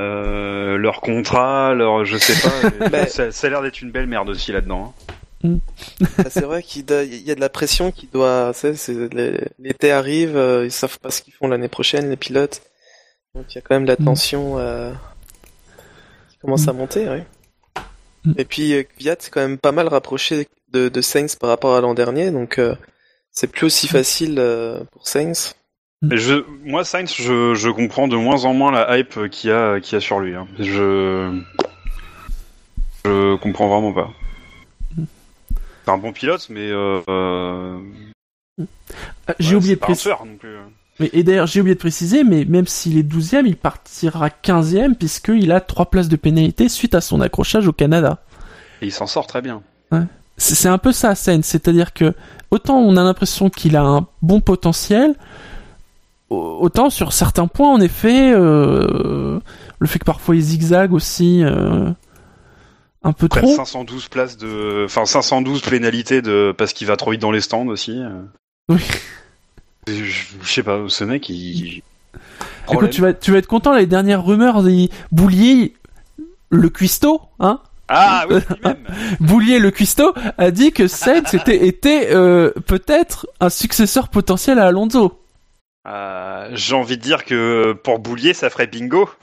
[0.00, 2.88] euh, leur contrat, leur je sais pas.
[2.92, 4.94] mais ça, ça a l'air d'être une belle merde aussi là-dedans.
[5.44, 5.58] hein.
[6.18, 8.52] Ah, c'est vrai qu'il y a de la pression qui doit.
[9.58, 12.62] L'été arrive, euh, ils savent pas ce qu'ils font l'année prochaine, les pilotes.
[13.38, 14.04] Donc il y a quand même de la Mm.
[14.04, 14.92] tension euh,
[16.30, 16.70] qui commence Mm.
[16.70, 17.22] à monter, oui.
[18.24, 18.32] Mm.
[18.36, 21.76] Et puis euh, Kvyat c'est quand même pas mal rapproché de, de Sainz par rapport
[21.76, 22.74] à l'an dernier, donc euh,
[23.30, 23.90] c'est plus aussi Mm.
[23.90, 25.54] facile euh, pour Sainz.
[26.02, 26.16] Mm.
[26.16, 26.34] Je,
[26.64, 29.94] moi Sainz, je, je comprends de moins en moins la hype qu'il y a, qu'il
[29.94, 30.34] y a sur lui.
[30.34, 30.48] hein.
[30.58, 31.40] Je,
[33.04, 34.10] je comprends vraiment pas.
[35.84, 37.78] C'est un bon pilote, mais euh, euh,
[39.38, 40.10] J'ai ouais, oublié c'est de préciser.
[41.00, 44.94] Mais, et d'ailleurs, j'ai oublié de préciser, mais même s'il est 12ème, il partira 15ème
[44.94, 48.18] puisqu'il a trois places de pénalité suite à son accrochage au Canada.
[48.82, 49.62] Et il s'en sort très bien.
[50.36, 51.44] C'est c'est un peu ça, Sainz.
[51.44, 52.14] C'est-à-dire que
[52.52, 55.14] autant on a l'impression qu'il a un bon potentiel,
[56.30, 59.40] au- autant sur certains points, en effet, euh,
[59.80, 61.90] le fait que parfois il zigzague aussi euh,
[63.02, 63.54] un peu Après trop.
[63.56, 67.66] 512 places de, enfin 512 pénalités de parce qu'il va trop vite dans les stands
[67.66, 67.98] aussi.
[68.00, 68.22] euh.
[68.68, 68.80] Oui.
[69.88, 71.82] Je, sais pas, ce mec, il.
[72.70, 74.62] Écoute, tu vas, tu vas être content, les dernières rumeurs,
[75.10, 75.74] Boulier,
[76.50, 78.40] le cuistot, hein Ah oui.
[79.20, 84.66] Boulier le cuistot a dit que Sainz était, était euh, peut-être un successeur potentiel à
[84.66, 85.18] Alonso.
[85.86, 89.08] Euh, J'ai envie de dire que pour Boulier, ça ferait bingo.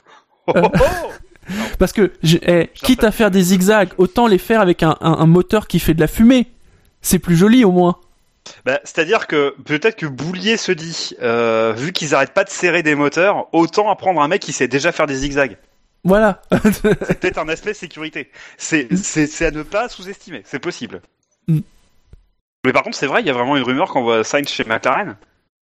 [0.48, 4.60] Oh, oh, oh Parce que, je- eh, quitte à faire des zigzags, autant les faire
[4.60, 6.46] avec un, un- un moteur qui fait de la fumée.
[7.02, 7.96] C'est plus joli au moins.
[8.64, 12.82] Bah, C'est-à-dire que peut-être que Boulier se dit, euh, vu qu'ils arrêtent pas de serrer
[12.82, 15.56] des moteurs, autant apprendre un mec qui sait déjà faire des zigzags.
[16.04, 16.40] Voilà.
[16.62, 18.30] C'est peut-être un aspect sécurité.
[18.56, 18.88] C'est
[19.42, 20.42] à ne pas sous-estimer.
[20.44, 21.02] C'est possible.
[21.48, 21.60] Mm.
[22.64, 24.64] Mais par contre, c'est vrai, il y a vraiment une rumeur qu'on voit Sainz chez
[24.64, 25.16] McLaren.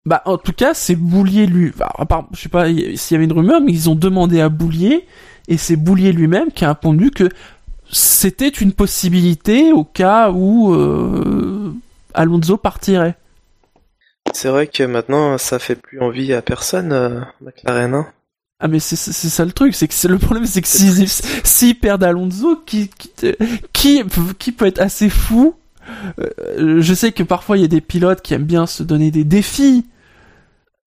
[0.06, 1.72] bah, en tout cas, c'est Boulier lui.
[1.76, 1.94] Bah,
[2.34, 5.06] je sais pas s'il y avait une rumeur, mais ils ont demandé à Boulier,
[5.48, 7.30] et c'est Boulier lui-même qui a répondu que
[7.92, 11.74] c'était une possibilité au cas où euh,
[12.20, 13.16] Alonso partirait.
[14.34, 17.94] C'est vrai que maintenant, ça fait plus envie à personne, euh, McLaren.
[17.96, 18.08] Hein.
[18.60, 21.80] Ah mais c'est ça le truc, c'est que c'est le problème, c'est que s'ils s'ils
[21.80, 23.10] perdent Alonso, qui qui,
[23.72, 24.04] qui
[24.38, 25.56] qui peut être assez fou?
[26.20, 29.12] Euh, je sais que parfois il y a des pilotes qui aiment bien se donner
[29.12, 29.88] des défis.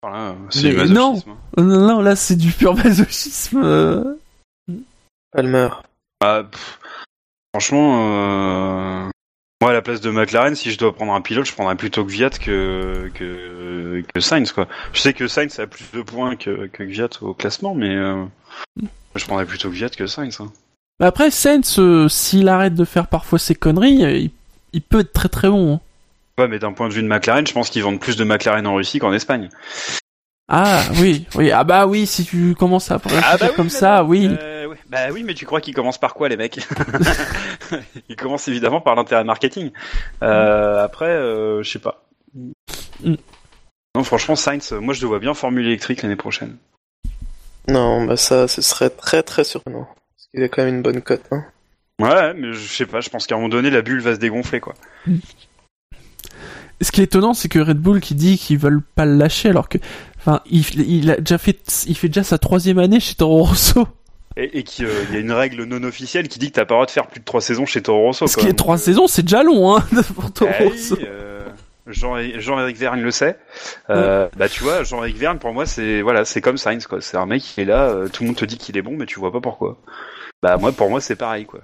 [0.02, 4.18] Voilà, c'est du masochisme, Non, non, là c'est du pur masochisme.
[5.32, 5.70] Palmer.
[6.20, 6.78] Bah, pff,
[7.54, 9.10] franchement, euh...
[9.62, 12.04] moi à la place de McLaren, si je dois prendre un pilote, je prendrais plutôt
[12.04, 14.66] Gviat que que que Sainz quoi.
[14.92, 18.24] Je sais que Sainz a plus de points que que Gviat au classement, mais euh...
[19.14, 20.40] je prendrais plutôt Gviat que Sainz.
[20.40, 20.50] Hein.
[20.98, 24.30] Mais Après Sainz, euh, s'il arrête de faire parfois ses conneries, euh, il,
[24.72, 25.74] il peut être très très bon.
[25.74, 25.80] hein.
[26.38, 28.66] Ouais, mais d'un point de vue de McLaren, je pense qu'ils vendent plus de McLaren
[28.66, 29.48] en Russie qu'en Espagne.
[30.48, 34.28] Ah oui, oui, ah bah oui, si tu commences à réfléchir comme ça, oui.
[34.28, 34.78] Euh, ouais.
[34.88, 36.58] Bah oui, mais tu crois qu'ils commencent par quoi les mecs
[38.08, 39.70] Ils commencent évidemment par l'intérêt marketing.
[40.22, 42.04] Euh, après, euh, je sais pas.
[42.34, 43.14] Mm.
[43.94, 46.56] Non, franchement, Sainz, euh, moi je le vois bien Formule électrique l'année prochaine.
[47.68, 49.84] Non, bah ça, ce serait très très surprenant.
[49.84, 51.22] Parce qu'il a quand même une bonne cote.
[51.30, 51.44] Hein.
[52.00, 54.18] Ouais, mais je sais pas, je pense qu'à un moment donné, la bulle va se
[54.18, 54.74] dégonfler, quoi.
[56.80, 59.50] Ce qui est étonnant, c'est que Red Bull qui dit qu'ils veulent pas le lâcher,
[59.50, 59.78] alors que,
[60.18, 63.86] enfin, il, il a déjà fait, il fait déjà sa troisième année chez Toro Rosso.
[64.36, 66.76] Et, et qu'il y a une règle non officielle qui dit que t'as pas le
[66.78, 68.26] droit de faire plus de trois saisons chez Toro Rosso.
[68.26, 70.96] Ce qui est trois Donc, euh, saisons, c'est déjà long, hein, pour Toro eh Rosso.
[70.98, 71.40] oui, euh,
[71.86, 73.36] Jean- Jean-Éric Verne le sait.
[73.90, 77.00] Euh, Bah tu vois, Jean-Éric Verne pour moi c'est voilà, c'est comme Sainz quoi.
[77.02, 78.96] C'est un mec qui est là, euh, tout le monde te dit qu'il est bon,
[78.96, 79.76] mais tu vois pas pourquoi.
[80.42, 81.60] Bah moi pour moi c'est pareil quoi.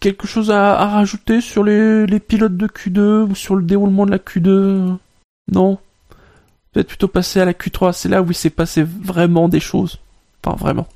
[0.00, 4.04] Quelque chose à, à rajouter sur les, les pilotes de Q2 ou sur le déroulement
[4.04, 4.96] de la Q2
[5.52, 5.78] Non?
[6.72, 9.98] Peut-être plutôt passer à la Q3, c'est là où il s'est passé vraiment des choses.
[10.44, 10.86] Enfin, vraiment.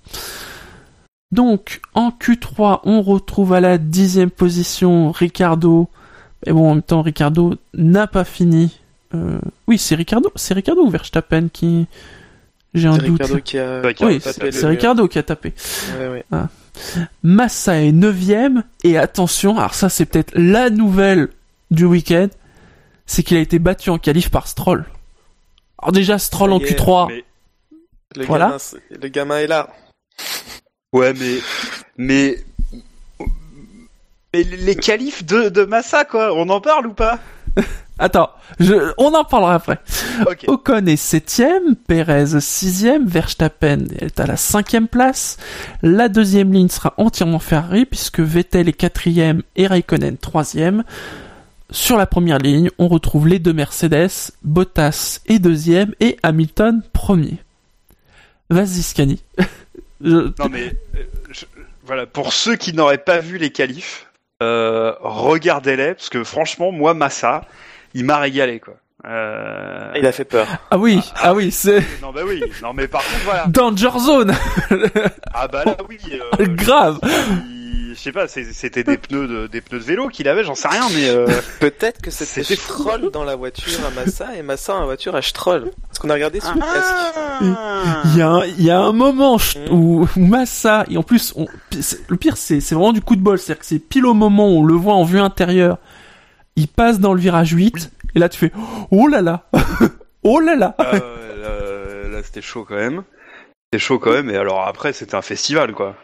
[1.32, 5.88] Donc, en Q3, on retrouve à la dixième position Ricardo.
[6.46, 8.78] Mais bon, en même temps, Ricardo n'a pas fini.
[9.14, 11.86] Euh, Oui, c'est Ricardo, c'est Ricardo ou Verstappen qui...
[12.74, 13.22] J'ai un C'est doute.
[13.22, 14.66] Ricardo qui a, Oui, tapé c'est.
[14.66, 15.54] Ricardo qui a tapé.
[15.96, 16.24] Ouais, ouais.
[17.22, 21.28] Massa est neuvième et attention, alors ça c'est peut-être la nouvelle
[21.70, 22.26] du week-end,
[23.06, 24.84] c'est qu'il a été battu en qualif par Stroll.
[25.84, 27.24] Alors déjà Stroll en Ça y est, Q3, Mais
[28.16, 28.46] Le, Voilà.
[28.46, 28.58] gamin,
[29.02, 29.68] le gamin est là.
[30.94, 31.36] ouais mais
[31.98, 32.38] mais
[34.32, 37.18] mais les qualifs de de Massa quoi, on en parle ou pas?
[37.98, 38.92] Attends, je...
[38.98, 39.78] on en parlera après.
[40.26, 40.44] Ok.
[40.48, 45.36] Ocon est septième, Perez sixième, Verstappen est à la cinquième place.
[45.82, 50.82] La deuxième ligne sera entièrement Ferrari puisque Vettel est quatrième et Raikkonen troisième.
[51.74, 57.38] Sur la première ligne, on retrouve les deux Mercedes, Bottas est deuxième et Hamilton premier.
[58.48, 59.20] Vas-y Scani.
[60.00, 61.02] Je- Non mais euh,
[61.32, 61.46] je-
[61.84, 64.06] voilà, pour ceux qui n'auraient pas vu les qualifs,
[64.42, 67.44] euh, regardez-les parce que franchement moi Massa,
[67.94, 68.74] il m'a régalé quoi.
[69.06, 69.90] Euh...
[69.96, 70.46] Il a fait peur.
[70.70, 73.46] Ah oui, ah oui, c'est Non bah oui, non mais par contre voilà.
[73.48, 74.32] Danger Zone,
[75.34, 75.98] Ah bah là oui.
[76.40, 77.00] euh, grave.
[77.94, 80.68] Je sais pas, c'était des pneus de des pneus de vélo qu'il avait, j'en sais
[80.68, 81.26] rien mais euh,
[81.60, 82.42] Peut-être que c'était.
[82.56, 85.70] Stroll dans la voiture à Massa et Massa dans la voiture à Stroll.
[85.86, 86.94] Parce qu'on a regardé sur le casque.
[87.40, 88.02] Ah.
[88.06, 91.32] Il y a, un- il y a un moment ch- où, Massa, et en plus,
[91.36, 91.46] on-
[92.08, 94.48] le pire, c'est c'est vraiment du coup de bol, c'est-à-dire que c'est pile au moment
[94.48, 95.78] où on le voit en vue intérieure,
[96.56, 98.52] il passe dans le virage 8, et là tu fais,
[98.90, 99.48] oh là là,
[100.22, 100.74] oh là là.
[100.78, 103.02] Ah là, là, c'était chaud quand même.
[103.72, 105.96] C'était chaud quand même et alors après c'était un festival quoi.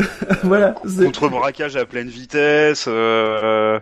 [0.42, 0.74] voilà.
[1.04, 3.78] Contre braquage à pleine vitesse, euh,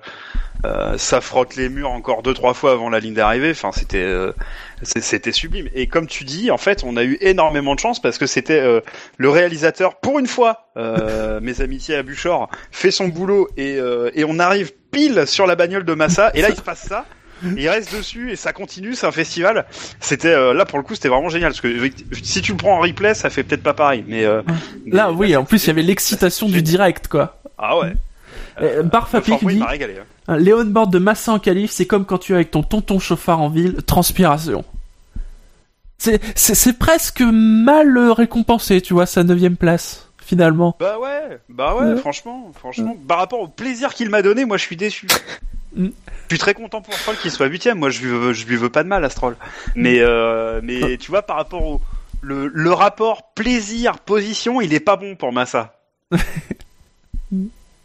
[0.64, 3.50] euh, ça frotte les murs encore deux trois fois avant la ligne d'arrivée.
[3.50, 4.32] Enfin, c'était euh,
[4.82, 5.68] c'était sublime.
[5.74, 8.60] Et comme tu dis, en fait, on a eu énormément de chance parce que c'était
[8.60, 8.80] euh,
[9.16, 10.68] le réalisateur pour une fois.
[10.76, 15.46] euh, mes amitiés à Buchor fait son boulot et euh, et on arrive pile sur
[15.46, 17.04] la bagnole de Massa et là il se passe ça.
[17.42, 19.66] Il reste dessus et ça continue, c'est un festival.
[20.00, 21.90] C'était euh, là pour le coup, c'était vraiment génial parce que
[22.22, 24.42] si tu le prends en replay, ça fait peut-être pas pareil, mais, euh,
[24.86, 27.40] là, oui, en plus il y avait l'excitation du direct, quoi.
[27.56, 27.94] Ah ouais.
[28.60, 30.36] Euh, Barfapi dit hein.
[30.36, 33.40] Léon Board de Massa en qualif, c'est comme quand tu es avec ton tonton chauffard
[33.40, 34.64] en ville, transpiration.
[36.00, 40.76] C'est, c'est, presque mal récompensé, tu vois, sa neuvième place, finalement.
[40.78, 44.62] Bah ouais, bah ouais, franchement, franchement, par rapport au plaisir qu'il m'a donné, moi je
[44.62, 45.08] suis déçu.
[45.78, 45.88] Mm.
[46.28, 47.78] Je suis très content pour Stroll qu'il soit huitième.
[47.78, 49.36] Moi, je lui veux, je lui veux pas de mal à Stroll.
[49.74, 51.80] Mais, euh, mais tu vois, par rapport au
[52.20, 55.80] le, le rapport plaisir position, il est pas bon pour Massa.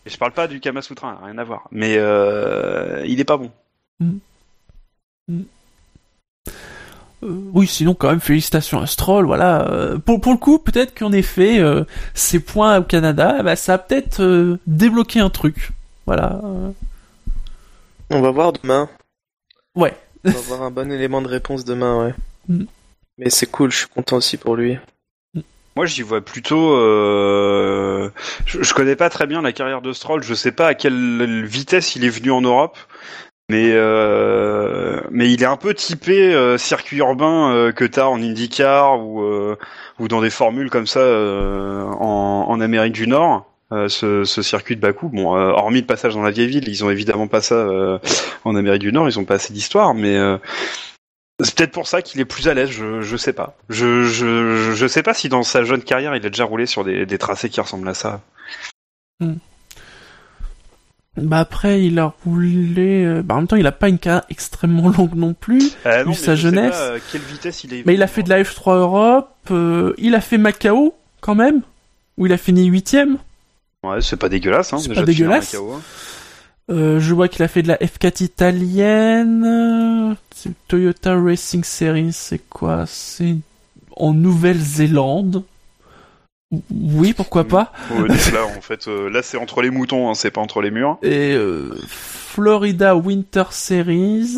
[0.06, 1.68] Et je parle pas du Kamasutra, rien à voir.
[1.72, 3.52] Mais euh, il est pas bon.
[4.00, 4.18] Mm.
[5.30, 5.42] Mm.
[7.24, 9.70] Euh, oui, sinon quand même félicitations à Stroll, voilà.
[9.70, 11.62] Euh, pour, pour le coup, peut-être qu'en effet,
[12.14, 15.72] ces points au Canada, bah, ça a peut-être débloqué un truc.
[16.06, 16.42] Voilà.
[18.14, 18.90] On va voir demain.
[19.76, 19.94] Ouais.
[20.24, 22.14] On va avoir un bon élément de réponse demain, ouais.
[22.48, 22.66] Mm.
[23.18, 24.78] Mais c'est cool, je suis content aussi pour lui.
[25.76, 26.76] Moi, j'y vois plutôt.
[26.76, 28.12] Euh...
[28.46, 30.22] Je, je, connais pas très bien la carrière de Stroll.
[30.22, 32.78] Je sais pas à quelle vitesse il est venu en Europe,
[33.50, 35.02] mais euh...
[35.10, 39.24] mais il est un peu typé euh, circuit urbain euh, que t'as en IndyCar ou
[39.24, 39.58] euh,
[39.98, 43.53] ou dans des formules comme ça en, en Amérique du Nord.
[43.88, 46.90] Ce, ce, circuit de Bakou, bon, hormis le passage dans la vieille ville, ils ont
[46.90, 47.68] évidemment pas ça
[48.44, 50.18] en Amérique du Nord, ils ont pas assez d'histoire, mais
[51.42, 53.56] c'est peut-être pour ça qu'il est plus à l'aise, je, je sais pas.
[53.70, 56.84] Je, je, je sais pas si dans sa jeune carrière il a déjà roulé sur
[56.84, 58.22] des, des tracés qui ressemblent à ça.
[59.20, 59.36] Hmm.
[61.18, 63.06] Bah après il a roulé.
[63.06, 65.74] Euh, bah en même temps il a pas une carrière extrêmement longue non plus.
[65.86, 66.78] Euh, vu sa jeunesse.
[66.78, 67.86] Pas, quelle vitesse il est.
[67.86, 69.30] Mais il a fait de la F3 Europe.
[69.52, 71.62] Euh, il a fait Macao quand même,
[72.18, 73.18] où il a fini huitième.
[73.84, 74.78] Ouais c'est pas dégueulasse hein.
[74.78, 75.56] C'est pas dégueulasse.
[75.56, 75.82] Hein.
[76.70, 80.16] Euh, je vois qu'il a fait de la F4 italienne.
[80.68, 82.86] Toyota Racing Series, c'est quoi?
[82.88, 83.36] C'est
[83.96, 85.44] en Nouvelle-Zélande.
[86.72, 87.74] Oui, pourquoi pas?
[88.34, 91.00] là, en fait, euh, là c'est entre les moutons, hein, c'est pas entre les murs.
[91.02, 94.38] Et euh, Florida Winter Series.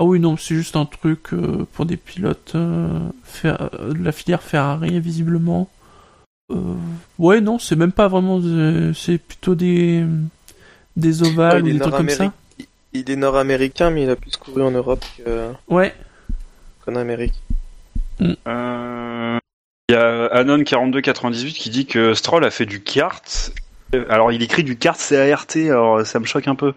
[0.00, 1.30] Ah oui, non, c'est juste un truc
[1.72, 5.68] pour des pilotes de la filière Ferrari, visiblement.
[7.18, 8.40] Ouais, non, c'est même pas vraiment.
[8.94, 10.04] C'est plutôt des
[10.96, 12.32] des ovales ou des trucs comme ça
[12.92, 15.04] Il est nord-américain, mais il a plus couru en Europe
[15.68, 15.94] ouais.
[16.84, 17.34] qu'en Amérique.
[18.20, 18.32] Mm.
[18.46, 19.38] Euh,
[19.88, 23.52] il y a Anon4298 qui dit que Stroll a fait du kart.
[24.10, 26.74] Alors il écrit du kart CART, alors ça me choque un peu.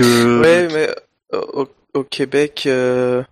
[0.00, 0.90] Ouais, mais
[1.32, 3.22] euh, au, Québec, euh,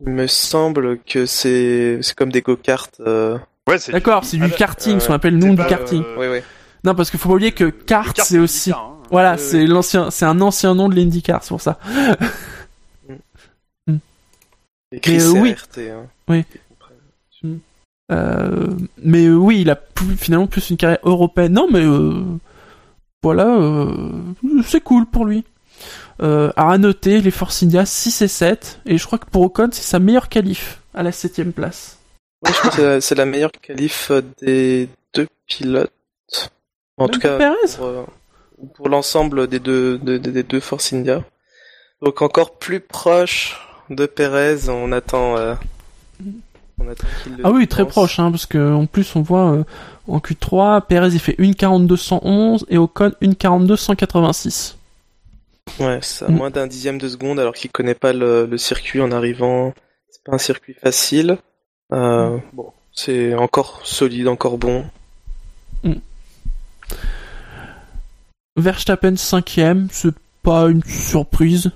[0.00, 2.90] il me semble que c'est comme des go-karts.
[3.68, 6.02] Ouais, D'accord, c'est du karting, ce qu'on appelle nous du karting.
[6.16, 6.38] Oui, oui.
[6.84, 8.72] Non, parce qu'il faut pas oublier que kart, c'est aussi.
[8.72, 8.96] Hein.
[9.10, 11.78] Voilà, c'est l'ancien, c'est un ancien nom de l'IndyCar, c'est pour ça.
[13.86, 13.96] mm.
[14.92, 15.54] Écrit euh, oui.
[15.78, 16.06] Hein.
[16.28, 16.44] Oui.
[17.42, 17.56] Mm.
[18.12, 18.66] Euh,
[19.02, 19.78] mais euh, oui, il a
[20.16, 21.52] finalement plus une carrière européenne.
[21.52, 22.24] Non, mais euh,
[23.22, 24.20] voilà, euh,
[24.64, 25.44] c'est cool pour lui.
[26.20, 29.82] à noter, les Force India 6 et 7, et je crois que pour Ocon, c'est
[29.82, 31.99] sa meilleure qualif à la 7 place.
[32.46, 34.10] Je crois que c'est la meilleure qualif
[34.40, 35.92] des deux pilotes.
[36.96, 37.38] En tout cas,
[37.76, 38.06] pour,
[38.74, 41.24] pour l'ensemble des deux, des deux Force India.
[42.02, 43.58] Donc encore plus proche
[43.90, 45.36] de Perez, on attend.
[45.36, 45.54] Euh,
[46.78, 47.06] on attend
[47.44, 49.64] ah oui, très proche, hein, parce que en plus on voit euh,
[50.08, 54.76] en Q3, Perez il fait une 42-111 et Ocon une 42-186.
[55.78, 56.34] Ouais, c'est à mm.
[56.34, 59.74] moins d'un dixième de seconde alors qu'il connaît pas le, le, circuit en arrivant.
[60.10, 61.36] C'est pas un circuit facile.
[61.92, 62.40] Euh, mm.
[62.52, 64.84] Bon, c'est encore solide, encore bon.
[65.84, 65.94] Mm.
[68.56, 71.70] Verstappen cinquième, c'est pas une surprise.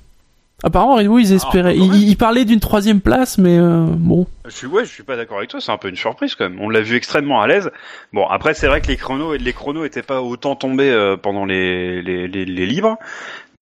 [0.62, 1.76] Apparemment, oui, ils ah, espéraient.
[1.76, 4.26] ils, parlaient d'une troisième place, mais euh, bon.
[4.46, 5.60] Je suis, ouais, je suis pas d'accord avec toi.
[5.60, 6.58] C'est un peu une surprise quand même.
[6.58, 7.70] On l'a vu extrêmement à l'aise.
[8.14, 11.44] Bon, après, c'est vrai que les chronos, les chronos étaient pas autant tombés euh, pendant
[11.44, 12.96] les, les, les, les livres.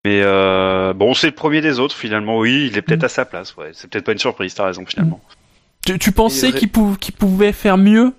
[0.05, 2.38] Mais euh, bon, c'est le premier des autres finalement.
[2.38, 3.07] Oui, il est peut-être mm.
[3.07, 3.57] à sa place.
[3.57, 4.55] Ouais, c'est peut-être pas une surprise.
[4.55, 5.20] T'as raison finalement.
[5.87, 8.12] Tu, tu pensais qu'il pouvait faire mieux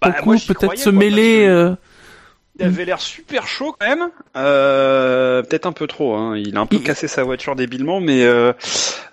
[0.00, 1.46] bah, peut-être se mêler.
[1.46, 1.74] Euh,
[2.60, 4.10] il avait l'air super chaud quand même.
[4.36, 6.14] Euh, Peut-être un peu trop.
[6.14, 6.36] Hein.
[6.36, 8.52] Il a un peu cassé sa voiture débilement, mais euh,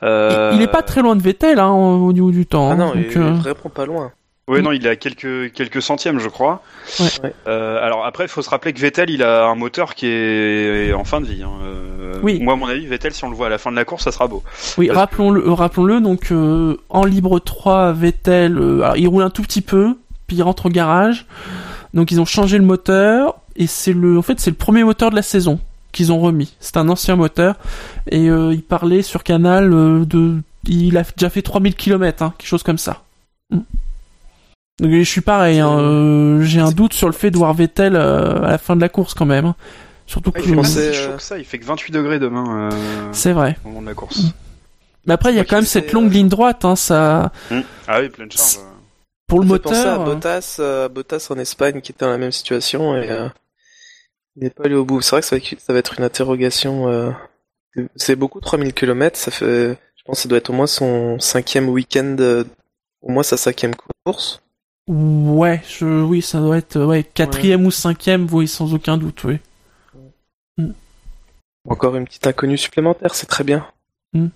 [0.03, 0.51] euh...
[0.53, 2.71] Il, est pas très loin de Vettel hein, au niveau du temps.
[2.71, 4.11] Ah non, donc, il est euh, vraiment pas loin.
[4.49, 6.63] Oui, non, il a quelques quelques centièmes, je crois.
[7.01, 7.33] Ouais.
[7.47, 10.93] Euh, alors après, il faut se rappeler que Vettel, il a un moteur qui est
[10.93, 11.43] en fin de vie.
[11.43, 11.51] Hein.
[11.63, 12.39] Euh, oui.
[12.39, 14.05] Moi, à mon avis, Vettel, si on le voit à la fin de la course,
[14.05, 14.43] ça sera beau.
[14.77, 15.99] Oui, rappelons-le, rappelons-le.
[15.99, 16.31] Donc,
[16.89, 20.69] en libre 3, Vettel, alors, il roule un tout petit peu, puis il rentre au
[20.69, 21.25] garage.
[21.93, 25.09] Donc ils ont changé le moteur et c'est le, en fait, c'est le premier moteur
[25.09, 25.59] de la saison
[25.91, 26.53] qu'ils ont remis.
[26.61, 27.55] C'est un ancien moteur
[28.11, 29.71] et il parlait sur Canal
[30.07, 33.01] de, il a déjà fait 3000 km, hein, quelque chose comme ça.
[34.79, 34.83] Mm.
[34.83, 38.39] Donc je suis pareil, hein, j'ai un doute sur le fait de voir Vettel à
[38.41, 39.45] la fin de la course quand même.
[39.45, 39.55] Hein.
[40.05, 42.69] Surtout que, il fait chaud que ça, il fait que 28 degrés demain.
[43.11, 43.57] c'est vrai.
[43.65, 44.23] Au moment de la course.
[44.23, 44.31] Mm.
[45.07, 47.31] Mais après, il y a quand même cette longue ligne droite, hein, ça.
[47.49, 47.61] Hmm.
[47.87, 48.59] Ah oui, plein de charge.
[49.25, 50.01] Pour le moteur.
[50.01, 50.05] à euh.
[50.05, 53.27] Bottas, euh, Bottas en Espagne qui était dans la même situation et euh,
[54.35, 55.01] il n'est pas allé au bout.
[55.01, 57.13] C'est vrai que ça va, être une interrogation.
[57.95, 61.19] C'est beaucoup 3000 km, ça fait, je pense, que ça doit être au moins son
[61.19, 62.15] cinquième week-end,
[63.01, 64.41] au moins sa cinquième course.
[64.87, 69.37] Ouais, je, oui, ça doit être ouais quatrième ou cinquième, oui, sans aucun doute, oui.
[70.57, 70.71] Hmm.
[71.67, 73.65] Encore une petite inconnue supplémentaire, c'est très bien.
[74.13, 74.27] Hmm.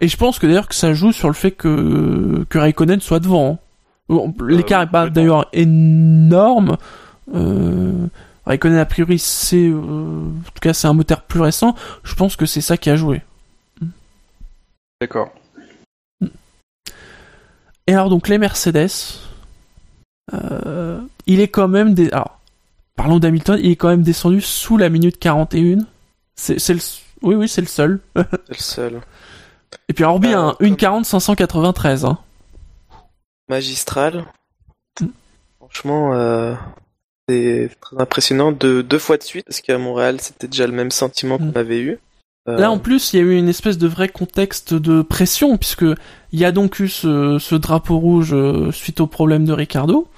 [0.00, 3.20] Et je pense que d'ailleurs que ça joue sur le fait que, que Raikkonen soit
[3.20, 3.60] devant.
[4.10, 4.32] Hein.
[4.40, 6.76] L'écart est pas d'ailleurs énorme.
[7.32, 8.06] Euh,
[8.46, 11.76] Raikkonen a priori c'est, euh, en tout cas c'est un moteur plus récent.
[12.02, 13.22] Je pense que c'est ça qui a joué.
[15.00, 15.32] D'accord.
[17.86, 18.90] Et alors donc les Mercedes,
[20.32, 22.40] euh, il est quand même des, alors
[22.96, 25.78] parlons d'Hamilton, il est quand même descendu sous la minute 41.
[26.34, 26.80] C'est, c'est le,
[27.22, 28.00] oui oui c'est le seul.
[28.16, 29.00] c'est le seul.
[29.88, 32.04] Et puis bien, euh, une 40 593.
[32.04, 32.18] Hein.
[33.48, 34.24] Magistral.
[35.00, 35.06] Mm.
[35.58, 36.54] Franchement, euh,
[37.28, 40.90] c'est très impressionnant de deux fois de suite parce qu'à Montréal c'était déjà le même
[40.90, 41.56] sentiment qu'on mm.
[41.56, 41.98] avait eu.
[42.48, 45.56] Euh, Là en plus il y a eu une espèce de vrai contexte de pression
[45.56, 48.36] puisque il y a donc eu ce, drapeau rouge
[48.70, 50.08] suite au problème de Ricardo.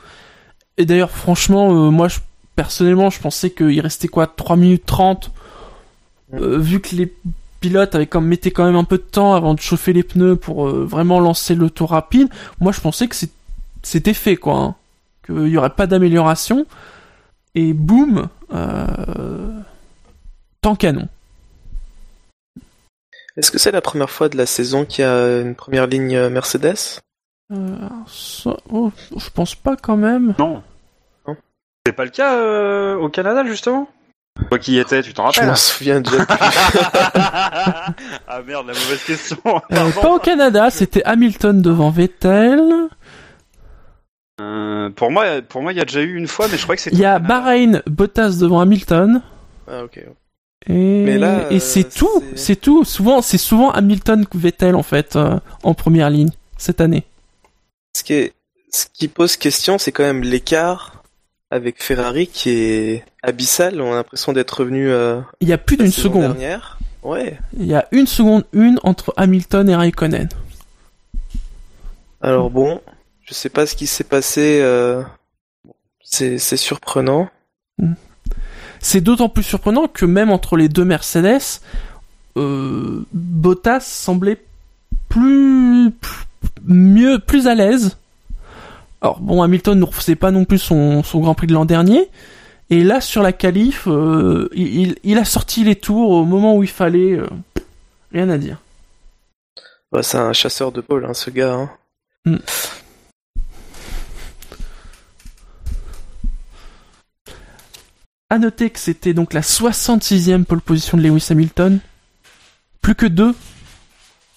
[0.79, 2.21] Et d'ailleurs franchement moi je,
[2.57, 5.31] personnellement je pensais qu'il restait quoi 3 minutes 30
[6.33, 6.57] mm.
[6.57, 7.13] vu que les
[7.61, 10.37] pilote avait comme mettait quand même un peu de temps avant de chauffer les pneus
[10.37, 12.29] pour euh, vraiment lancer le tour rapide.
[12.61, 13.17] Moi, je pensais que
[13.83, 14.57] c'était fait, quoi.
[14.57, 14.75] Hein.
[15.27, 16.67] Qu'il y aurait pas d'amélioration.
[17.55, 19.61] Et boum, euh...
[20.61, 21.09] tant canon.
[23.37, 26.17] Est-ce que c'est la première fois de la saison qu'il y a une première ligne
[26.17, 27.01] euh, Mercedes?
[27.53, 27.89] Euh,
[28.71, 30.35] oh, Je pense pas quand même.
[30.39, 30.63] Non.
[31.27, 31.37] non.
[31.87, 33.89] C'est pas le cas au Canada justement?
[34.49, 36.25] Toi qui y étais, tu t'en rappelles Je m'en souviens déjà.
[36.29, 37.93] ah
[38.47, 39.39] merde, la mauvaise question.
[39.47, 42.89] Euh, pas au Canada, c'était Hamilton devant Vettel.
[44.41, 46.77] Euh, pour moi, pour moi, il y a déjà eu une fois, mais je crois
[46.77, 46.97] que c'était.
[46.97, 49.21] Il y a Bahreïn, Bottas devant Hamilton.
[49.71, 50.01] Ah ok.
[50.67, 52.85] Et, mais là, et c'est euh, tout, c'est tout.
[52.85, 57.05] Souvent, c'est souvent Hamilton Vettel en fait euh, en première ligne cette année.
[57.99, 58.33] Ce qui est,
[58.71, 61.03] ce qui pose question, c'est quand même l'écart
[61.51, 63.81] avec Ferrari qui est abyssal.
[63.81, 64.89] On a l'impression d'être revenu.
[64.89, 66.35] Euh, il y a plus d'une seconde.
[66.35, 66.79] Dernière.
[67.03, 67.41] Ouais.
[67.59, 70.29] Il y a une seconde une entre Hamilton et Raikkonen.
[72.21, 72.81] Alors bon,
[73.25, 74.61] je sais pas ce qui s'est passé.
[74.63, 75.03] Euh...
[76.01, 77.29] C'est surprenant.
[77.79, 77.95] Hmm.
[78.79, 81.61] C'est d'autant plus surprenant que même entre les deux Mercedes,
[82.37, 84.41] euh, Bottas semblait
[85.09, 86.28] plus, plus
[86.69, 87.97] mieux, plus à l'aise
[89.01, 92.09] alors bon, Hamilton ne refaisait pas non plus son, Grand Prix de l'an dernier.
[92.71, 96.69] Et là, sur la qualif, euh, il, a sorti les tours au moment où il
[96.69, 97.13] fallait.
[97.13, 97.27] Euh,
[98.13, 98.59] rien à dire.
[99.93, 101.55] Bah, c'est un chasseur de pôle, hein, ce gars.
[101.55, 101.71] Hein.
[102.27, 102.37] Hmm.
[108.31, 111.79] À noter que c'était donc la 66e pole position de Lewis Hamilton.
[112.83, 113.35] Plus que deux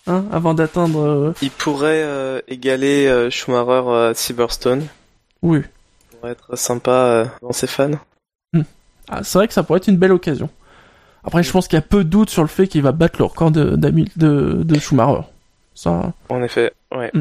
[0.07, 0.99] Hein, avant d'atteindre.
[0.99, 4.87] Euh, il pourrait euh, égaler euh, Schumacher à Silverstone.
[5.41, 5.61] Oui.
[5.61, 7.91] Ça pourrait être sympa dans ses fans.
[8.53, 8.63] Hmm.
[9.09, 10.49] Ah, c'est vrai que ça pourrait être une belle occasion.
[11.23, 13.19] Après, je pense qu'il y a peu de doute sur le fait qu'il va battre
[13.19, 15.21] le record de, de, de, Schumacher.
[15.75, 16.13] Ça...
[16.29, 17.11] En effet, ouais.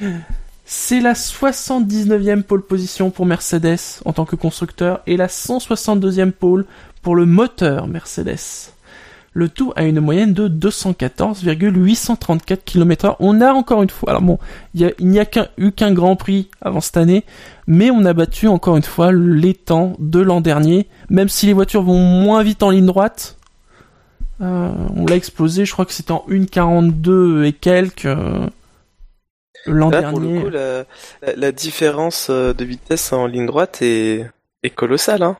[0.00, 0.20] Hmm.
[0.64, 6.64] C'est la 79e pole position pour Mercedes en tant que constructeur et la 162e pole
[7.02, 8.72] pour le moteur Mercedes
[9.32, 13.14] le tout à une moyenne de 214,834 km/h.
[13.20, 14.38] On a encore une fois, alors bon,
[14.74, 15.26] il n'y a,
[15.58, 17.24] eu qu'un Grand Prix avant cette année,
[17.66, 21.52] mais on a battu encore une fois les temps de l'an dernier, même si les
[21.52, 23.36] voitures vont moins vite en ligne droite.
[24.40, 28.06] Euh, on l'a explosé, je crois que c'était en 1,42 et quelques.
[28.06, 28.46] Euh,
[29.66, 30.10] l'an dernier.
[30.10, 30.50] Pour le coup,
[31.36, 34.30] la, différence euh, de vitesse en ligne droite est,
[34.62, 35.22] est colossale.
[35.22, 35.36] Hein.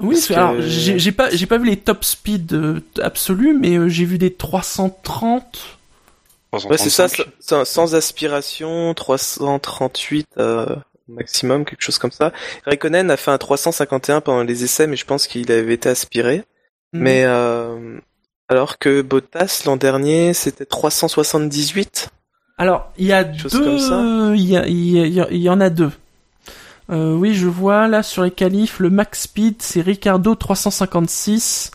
[0.00, 4.04] Oui, alors j'ai pas j'ai pas vu les top speed euh, absolus, mais euh, j'ai
[4.04, 5.78] vu des 330.
[6.52, 7.06] Ouais, c'est ça,
[7.38, 10.66] sans aspiration, 338 euh,
[11.06, 12.32] maximum, quelque chose comme ça.
[12.64, 16.44] Raikkonen a fait un 351 pendant les essais, mais je pense qu'il avait été aspiré.
[16.92, 17.02] Mhm.
[17.02, 17.24] Mais
[18.48, 22.08] alors que Bottas l'an dernier, c'était 378.
[22.58, 25.92] Alors il y a deux, il y, il y en a deux.
[26.90, 31.70] Euh, oui, je vois là sur les qualifs, le max speed c'est Ricardo 356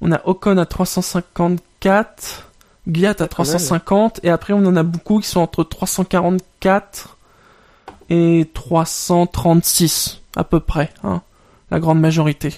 [0.00, 2.48] On a Ocon à 354,
[2.86, 7.16] Gviat à 350, et après on en a beaucoup qui sont entre 344
[8.08, 11.22] et 336 à peu près, hein,
[11.72, 12.54] la grande majorité.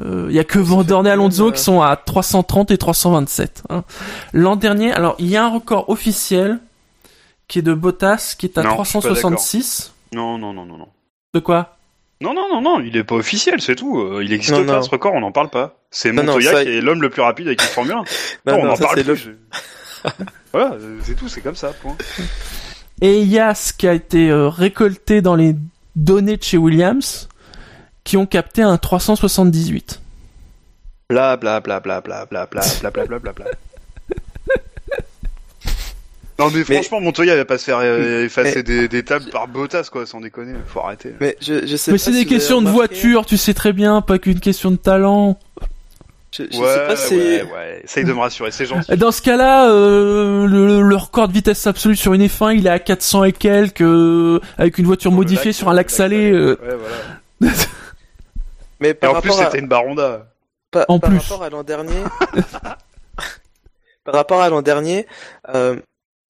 [0.00, 3.62] Il euh, y a que Van et Alonso qui sont à 330 et 327.
[3.70, 3.84] Hein.
[4.32, 6.58] L'an dernier, alors il y a un record officiel
[7.46, 9.92] qui est de Bottas qui est à 366.
[10.12, 10.88] Non, non, non, non, non.
[11.34, 11.76] De quoi
[12.20, 13.98] Non, non, non, non, il est pas officiel, c'est tout.
[13.98, 15.78] Euh, il n'existe pas ce record, on n'en parle pas.
[15.90, 17.96] C'est Montoya qui est l'homme le plus rapide avec une Formule 1.
[18.46, 19.30] non, on en parle plus.
[20.52, 21.96] voilà, c'est tout, c'est comme ça, point.
[23.00, 25.56] Et il y a ce qui a été euh, récolté dans les
[25.96, 27.28] données de chez Williams,
[28.04, 30.00] qui ont capté un 378.
[31.08, 33.44] Bla bla bla bla bla bla bla bla bla bla bla bla.
[36.38, 39.88] Non mais, franchement Montoya va pas se faire euh, effacer des, des, tables par Bottas
[39.92, 41.14] quoi, sans déconner, faut arrêter.
[41.20, 44.18] Mais je, je sais Mais c'est des questions de voiture, tu sais très bien, pas
[44.18, 45.38] qu'une question de talent.
[46.32, 47.14] Je, je ouais, sais pas si...
[47.14, 48.90] ouais, ouais, essaye de me rassurer, c'est gentil.
[48.96, 52.70] Dans ce cas-là, euh, le, le, record de vitesse absolue sur une F1, il est
[52.70, 56.32] à 400 et quelques, euh, avec une voiture modifiée sur un lac salé.
[56.32, 56.58] Euh...
[56.62, 56.76] Ouais,
[57.40, 57.54] voilà.
[58.80, 60.26] Mais par et en plus, c'était une Baronda.
[60.88, 61.18] en par plus.
[61.18, 62.02] rapport à l'an dernier,
[64.04, 65.06] par rapport à l'an dernier,
[65.54, 65.76] euh,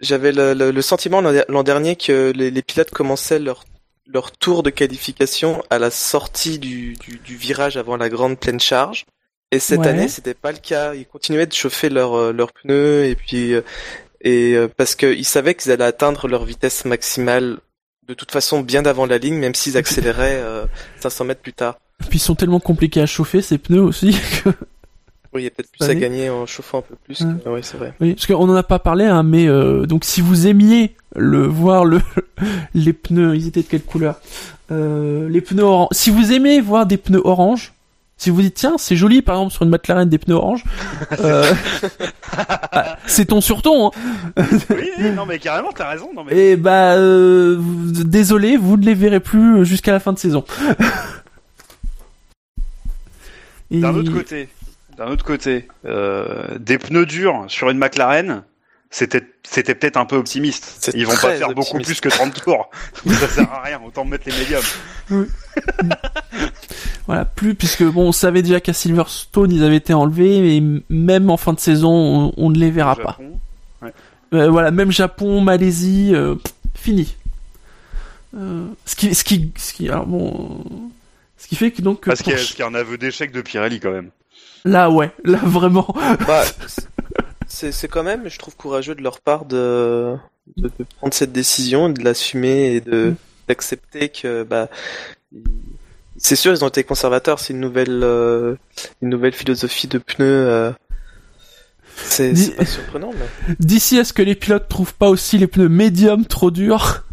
[0.03, 3.65] j'avais le, le, le, sentiment l'an dernier que les, les, pilotes commençaient leur
[4.07, 8.61] leur tour de qualification à la sortie du, du, du virage avant la grande pleine
[8.61, 9.07] charge.
[9.53, 10.95] Et cette année, c'était pas le cas.
[10.95, 13.61] Ils continuaient de chauffer leurs euh, leurs pneus et puis euh,
[14.23, 17.59] et euh, parce qu'ils savaient qu'ils allaient atteindre leur vitesse maximale
[18.09, 20.43] de toute façon bien avant la ligne, même s'ils accéléraient
[21.01, 21.79] 500 mètres plus tard.
[22.09, 24.17] Puis ils sont tellement compliqués à chauffer ces pneus aussi.
[24.45, 24.51] Que...
[25.33, 27.25] Oui, il y a peut-être plus à gagner en chauffant un peu plus.
[27.47, 27.95] Oui, c'est vrai.
[28.01, 29.47] Oui, parce qu'on en a pas parlé, hein, mais
[29.87, 32.01] donc si vous aimiez le voir le
[32.75, 34.21] les pneus, ils étaient de quelle couleur?
[34.71, 35.89] Les pneus orange.
[35.93, 37.73] Si vous aimez voir des pneus orange,
[38.23, 40.63] si vous dites tiens c'est joli par exemple sur une McLaren des pneus orange,
[41.19, 41.53] euh,
[42.37, 43.89] ah, c'est ton sur ton.
[43.89, 44.45] Hein.
[44.71, 46.11] oui, non mais carrément t'as raison.
[46.15, 46.37] Non, mais...
[46.37, 50.45] Et bah euh, désolé, vous ne les verrez plus jusqu'à la fin de saison.
[53.73, 54.49] D'un autre côté,
[54.97, 58.43] d'un autre côté, euh, des pneus durs sur une McLaren,
[58.91, 60.93] c'était c'était peut-être un peu optimiste.
[60.95, 62.71] Ils vont pas faire beaucoup plus que 30 tours.
[63.07, 64.63] ça sert à rien, autant mettre les médiums.
[67.07, 71.31] voilà, plus puisque bon, on savait déjà qu'à Silverstone ils avaient été enlevés, et même
[71.31, 73.19] en fin de saison, on, ne les verra pas.
[74.35, 76.37] Euh, voilà, même Japon, Malaisie, euh,
[76.75, 77.17] fini.
[78.35, 80.65] Euh, ce qui, ce qui, ce qui, alors bon,
[81.37, 82.05] ce qui fait que donc.
[82.07, 84.11] Parce qu'il y, a un aveu d'échec de Pirelli quand même.
[84.65, 85.95] Là, ouais, là vraiment.
[86.27, 86.45] Bah,
[87.49, 90.17] c'est quand même, je trouve courageux de leur part de,
[90.57, 93.15] de, prendre cette décision, de l'assumer et de mm.
[93.49, 94.69] d'accepter que bah
[96.17, 98.55] c'est sûr ils ont été conservateurs, c'est une nouvelle euh,
[99.01, 100.47] une nouvelle philosophie de pneus.
[100.49, 100.73] Euh,
[101.97, 103.11] c'est pas surprenant.
[103.13, 103.55] Mais...
[103.59, 107.05] D'ici à ce que les pilotes trouvent pas aussi les pneus médiums trop durs.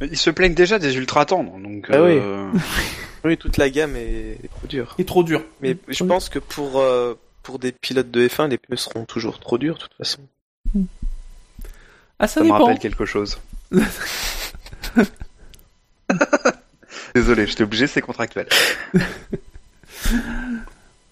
[0.00, 1.86] Ils se plaignent déjà des ultra tendres, donc.
[1.90, 2.18] Ah oui.
[2.20, 2.50] Euh,
[3.24, 4.94] oui, toute la gamme est, trop dure.
[4.98, 5.42] Et trop dure.
[5.60, 6.82] Mais je pense que pour
[7.42, 10.18] pour des pilotes de F1, les pneus seront toujours trop durs de toute façon.
[12.18, 13.38] Ah, ça, ça me rappelle quelque chose.
[17.14, 18.48] Désolé, j'étais obligé, c'est contractuel.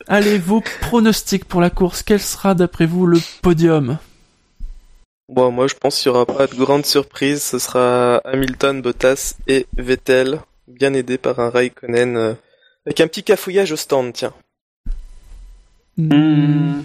[0.09, 3.99] Allez, vos pronostics pour la course, quel sera d'après vous le podium?
[5.29, 9.37] Bon, moi je pense qu'il n'y aura pas de grande surprise, ce sera Hamilton, Bottas
[9.47, 12.35] et Vettel, bien aidé par un Raikkonen euh,
[12.85, 14.35] avec un petit cafouillage au stand, tiens.
[15.97, 16.83] Hmm.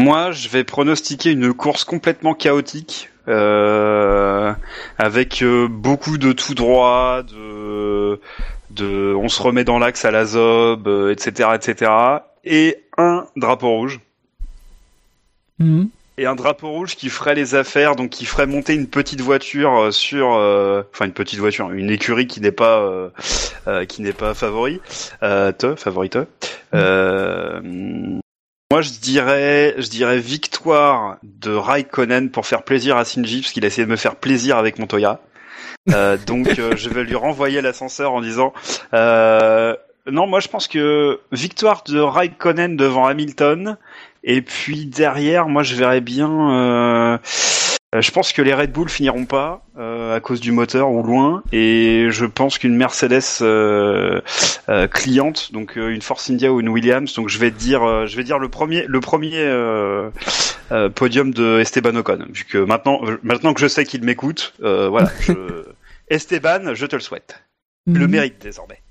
[0.00, 4.54] Moi, je vais pronostiquer une course complètement chaotique, euh,
[4.96, 8.18] avec euh, beaucoup de tout droit, de,
[8.70, 11.92] de, on se remet dans l'axe à la zob, etc., etc.,
[12.44, 14.00] et un drapeau rouge.
[15.58, 15.84] Hmm
[16.18, 19.78] et un drapeau rouge qui ferait les affaires, donc qui ferait monter une petite voiture
[19.78, 23.08] euh, sur, euh, enfin une petite voiture, une écurie qui n'est pas, euh,
[23.66, 24.80] euh qui n'est pas favori,
[25.22, 26.18] euh, te, favorite.
[28.70, 33.64] moi, je dirais, je dirais victoire de Raikkonen pour faire plaisir à Shinji, parce qu'il
[33.64, 35.20] a essayé de me faire plaisir avec Montoya.
[35.86, 38.52] donc, je vais lui renvoyer l'ascenseur en disant.
[38.92, 43.76] non, moi je pense que victoire de Raikkonen devant Hamilton
[44.24, 47.18] et puis derrière, moi je verrais bien.
[47.94, 51.02] Euh, je pense que les Red Bull finiront pas euh, à cause du moteur ou
[51.02, 54.22] loin, et je pense qu'une Mercedes euh,
[54.70, 58.16] euh cliente, donc une Force India ou une Williams, donc je vais dire, euh, je
[58.16, 59.46] vais dire le premier, le premier
[60.94, 65.32] podium de Esteban Ocon, vu que maintenant, maintenant que je sais qu'il m'écoute, voilà, je...
[66.08, 67.44] Esteban, je te le souhaite,
[67.86, 68.10] le mhm.
[68.10, 68.81] mérite désormais.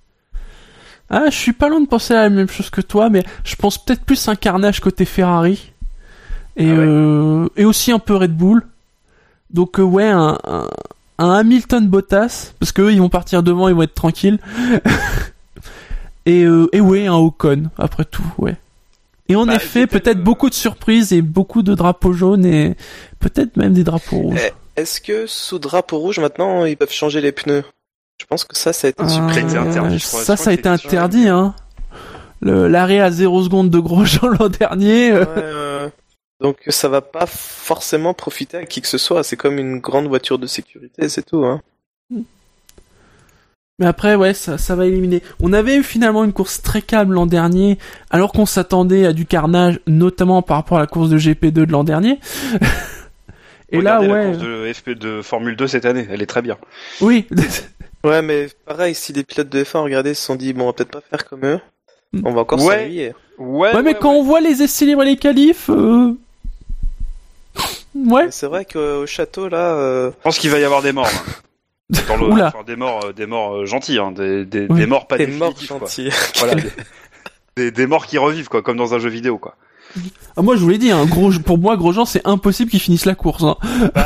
[1.13, 3.55] Ah, je suis pas loin de penser à la même chose que toi, mais je
[3.57, 5.73] pense peut-être plus un carnage côté Ferrari.
[6.55, 6.77] Et, Ah ouais.
[6.79, 8.65] euh, et aussi un peu Red Bull.
[9.49, 10.67] Donc euh, ouais, un, un,
[11.17, 14.39] un Hamilton Bottas, parce qu'eux ils vont partir devant, ils vont être tranquilles.
[16.25, 18.55] et, euh, et ouais, un Ocon, après tout, ouais.
[19.27, 22.75] Et en Bah, effet, peut-être euh, beaucoup de surprises et beaucoup de drapeaux jaunes et
[23.19, 24.53] peut-être même des drapeaux rouges.
[24.77, 27.63] Eh, Est-ce que sous drapeau rouge maintenant ils peuvent changer les pneus?
[28.21, 29.57] Je pense que ça, ça a été Ah, supprimé.
[29.57, 30.21] interdit, je crois.
[30.21, 31.55] Ça, Je ça a été interdit, hein.
[32.39, 35.11] Le- L'arrêt à 0 secondes de Grosjean l'an dernier.
[35.11, 35.91] euh, ouais.
[36.39, 39.23] Donc ça va pas forcément profiter à qui que ce soit.
[39.23, 41.43] C'est comme une grande voiture de sécurité, c'est tout.
[41.45, 41.61] Hein.
[43.79, 45.23] Mais après, ouais, ça, ça va éliminer.
[45.39, 47.79] On avait eu finalement une course très calme l'an dernier,
[48.11, 51.71] alors qu'on s'attendait à du carnage, notamment par rapport à la course de GP2 de
[51.71, 52.19] l'an dernier.
[53.71, 56.25] Et là, Regardez la ouais, course de FP de Formule 2 cette année, elle est
[56.27, 56.57] très bien.
[57.01, 57.27] oui,
[58.03, 60.73] Ouais, mais pareil, si les pilotes de F1 regardez, se sont dit bon, on va
[60.73, 61.59] peut-être pas faire comme eux.
[62.13, 62.21] Mm.
[62.25, 62.79] On va encore Ouais.
[62.79, 63.13] s'ennuyer.
[63.37, 66.13] Ouais, ouais, mais quand on voit les essais libres et les qualifs, euh...
[67.95, 70.91] ouais, Mais C'est vrai qu'au château là, euh, Je pense qu'il va y avoir des
[70.91, 71.05] morts.
[71.05, 71.99] là.
[72.07, 72.47] Dans le, Oula.
[72.47, 74.79] enfin, des morts, euh, des morts euh, gentils, hein, des, des, Oui.
[74.79, 75.17] des morts pas.
[75.17, 76.63] Voilà, des,
[77.57, 79.55] des, des morts qui revivent, quoi, comme dans un jeu vidéo, quoi.
[80.37, 83.05] Ah, moi je vous l'ai dit, hein, gros, pour moi Grosjean c'est impossible qu'il finisse
[83.05, 83.43] la course.
[83.43, 83.55] Hein.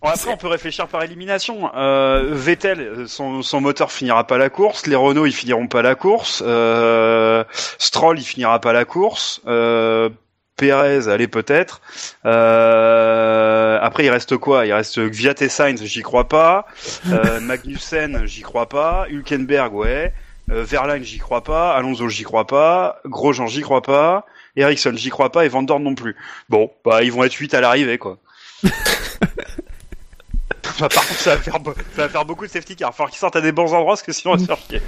[0.00, 1.72] Bon, après, on peut réfléchir par élimination.
[1.74, 4.86] Euh, Vettel, son, son moteur finira pas la course.
[4.86, 6.40] Les Renault, ils finiront pas la course.
[6.46, 7.42] Euh,
[7.78, 9.40] Stroll, il finira pas la course.
[9.48, 10.08] Euh,
[10.58, 11.80] Perez, allez peut-être.
[12.26, 14.66] Euh, après, il reste quoi?
[14.66, 16.66] Il reste Gviat et Sainz, j'y crois pas.
[17.10, 19.06] Euh, Magnussen, j'y crois pas.
[19.08, 20.12] Hülkenberg, ouais.
[20.50, 21.74] Euh, Verlaine, j'y crois pas.
[21.74, 23.00] Alonso, j'y crois pas.
[23.04, 24.26] Grosjean, j'y crois pas.
[24.60, 25.44] Ericsson, j'y crois pas.
[25.44, 26.16] Et Van Dorn non plus.
[26.48, 28.18] Bon, bah ils vont être 8 à l'arrivée, quoi.
[30.80, 32.88] Bah, par contre, ça va, faire, be- ça va faire beaucoup de safety cars.
[32.88, 34.46] Il va falloir qu'ils sortent à des bons endroits parce que sinon on va se
[34.46, 34.82] faire chier.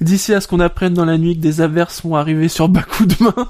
[0.00, 3.06] D'ici à ce qu'on apprenne dans la nuit que des averses vont arriver sur Bakou
[3.06, 3.48] demain.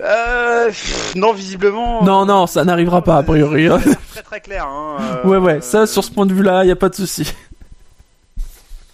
[0.00, 2.04] Euh, pff, non, visiblement.
[2.04, 3.66] non, non, ça n'arrivera pas a priori.
[3.66, 3.80] hein.
[3.82, 4.64] C'est très très clair.
[4.66, 7.32] Hein, euh, Ouais, ouais, ça sur ce point de vue-là, y a pas de souci.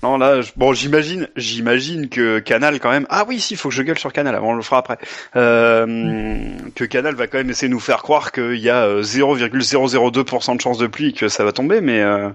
[0.03, 3.07] Non, là, je- bon, j'imagine, j'imagine que Canal quand même.
[3.11, 4.35] Ah oui, si, faut que je gueule sur Canal.
[4.35, 4.97] Avant, on le fera après.
[5.37, 6.41] Euh,
[6.75, 10.57] que Canal va quand même essayer de nous faire croire qu'il y a euh, 0,002%
[10.57, 12.31] de chance de pluie et que ça va tomber, mais euh,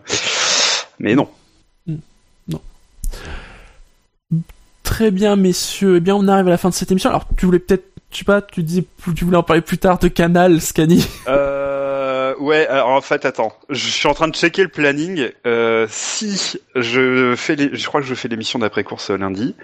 [0.99, 1.27] mais non.
[4.83, 5.95] Très bien, messieurs.
[5.97, 7.09] Eh bien, on arrive à la fin de cette émission.
[7.09, 8.85] Alors, tu voulais peut-être, je sais pas, tu disais,
[9.15, 11.05] tu voulais en parler plus tard de Canal, Scani?
[11.27, 11.64] Euh,
[12.39, 15.29] ouais, alors en fait, attends, je suis en train de checker le planning.
[15.45, 19.55] Euh, si je fais, les, je crois que je fais l'émission d'après course lundi.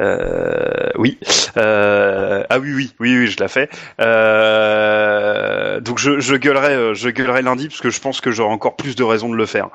[0.00, 1.18] Euh, oui.
[1.56, 3.68] Euh, ah oui, oui, oui, oui, je la fais.
[4.00, 8.52] Euh, donc je, je gueulerai, euh, je gueulerai lundi parce que je pense que j'aurai
[8.52, 9.68] encore plus de raisons de le faire.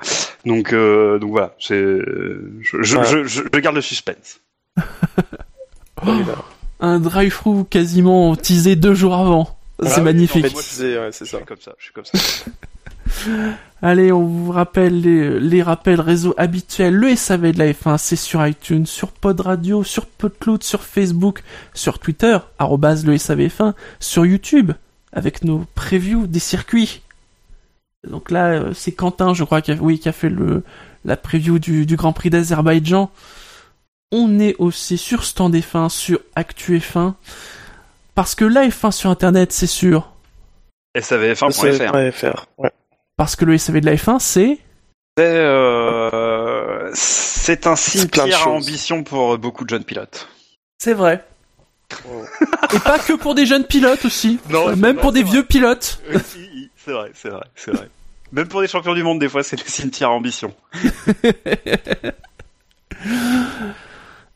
[0.45, 3.05] Donc, euh, donc voilà, c'est, je, je, Ouais.
[3.05, 4.41] je, je, je garde le suspense.
[6.81, 9.58] Un drive-through quasiment teasé deux jours avant.
[9.83, 10.51] C'est magnifique.
[10.51, 11.37] moi, ouais, c'est Je ça.
[11.37, 12.17] suis comme ça, je suis comme ça.
[13.81, 16.93] Allez, on vous rappelle les, les rappels réseaux habituels.
[16.93, 21.43] Le SAV de la F1, c'est sur iTunes, sur Pod Radio, sur Podcloud, sur Facebook,
[21.73, 24.73] sur Twitter, arrobase le SAVF1, sur YouTube,
[25.13, 27.01] avec nos previews des circuits.
[28.07, 30.63] Donc là, euh, c'est Quentin, je crois, qui a, oui, qui a fait le,
[31.05, 33.09] la preview du, du Grand Prix d'Azerbaïdjan.
[34.11, 37.13] On est aussi sur Stand F1, sur Actu F1.
[38.15, 40.11] Parce que la F1 sur Internet, c'est sûr.
[40.97, 41.53] SAVF1.fr.
[41.53, 42.45] C'est FR.
[42.57, 42.71] Ouais.
[43.17, 44.59] Parce que le SAV de la F1, c'est...
[45.17, 50.29] C'est euh, c'est un cimetière à ambition pour beaucoup de jeunes pilotes.
[50.77, 51.25] C'est vrai.
[52.73, 54.39] Et pas que pour des jeunes pilotes aussi.
[54.49, 56.01] Non, même vrai, pour des vieux pilotes.
[56.77, 57.89] c'est vrai, c'est vrai, c'est vrai.
[58.31, 60.53] Même pour des champions du monde, des fois, c'est des cimetières à ambition.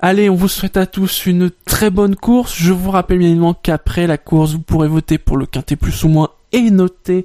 [0.06, 2.58] Allez, on vous souhaite à tous une très bonne course.
[2.58, 6.04] Je vous rappelle bien évidemment qu'après la course, vous pourrez voter pour le quintet plus
[6.04, 7.24] ou moins et noter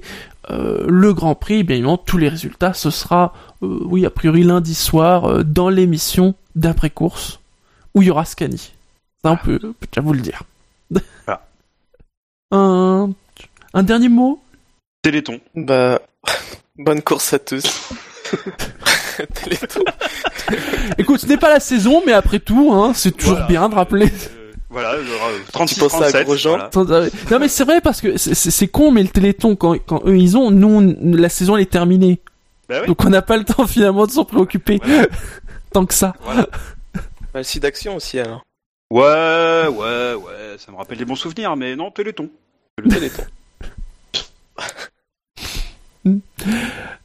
[0.49, 1.63] euh, le Grand Prix.
[1.63, 3.33] Bien évidemment, tous les résultats, ce sera,
[3.63, 7.41] euh, oui, a priori lundi soir, euh, dans l'émission d'après-course,
[7.95, 8.71] où il y aura Scani.
[9.25, 10.43] Ça, on peut, on peut déjà vous le dire.
[10.89, 11.45] Voilà.
[12.51, 13.09] un,
[13.73, 14.41] un dernier mot?
[15.01, 15.41] Téléthon.
[15.53, 15.99] Bah,
[16.77, 17.89] bonne course à tous.
[19.33, 19.83] Téléthon.
[20.97, 23.47] Écoute, ce n'est pas la saison, mais après tout, hein, c'est toujours Voilà.
[23.47, 24.05] bien de rappeler.
[24.05, 26.25] Euh, voilà, genre, euh, 36 Tu penses à 37.
[26.25, 26.95] Grosjean voilà.
[27.05, 30.17] Euh, Non mais c'est vrai parce que c'est- con mais le Téléthon quand, quand eux
[30.17, 32.19] ils ont nous on- la saison elle est terminée
[32.67, 32.87] Bah oui.
[32.87, 35.07] donc on n'a pas le temps finalement de s'en préoccuper Voilà.
[35.73, 36.13] tant que ça.
[36.23, 36.45] Bah,
[37.33, 38.43] le site d'action aussi alors.
[38.91, 42.29] Ouais, ouais, ouais, ça me rappelle des bons souvenirs, mais non, Téléthon.
[42.77, 43.23] Le Téléthon.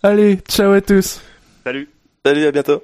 [0.03, 1.21] Allez ciao à tous.
[1.65, 1.89] Salut.
[2.25, 2.83] Salut, à bientôt.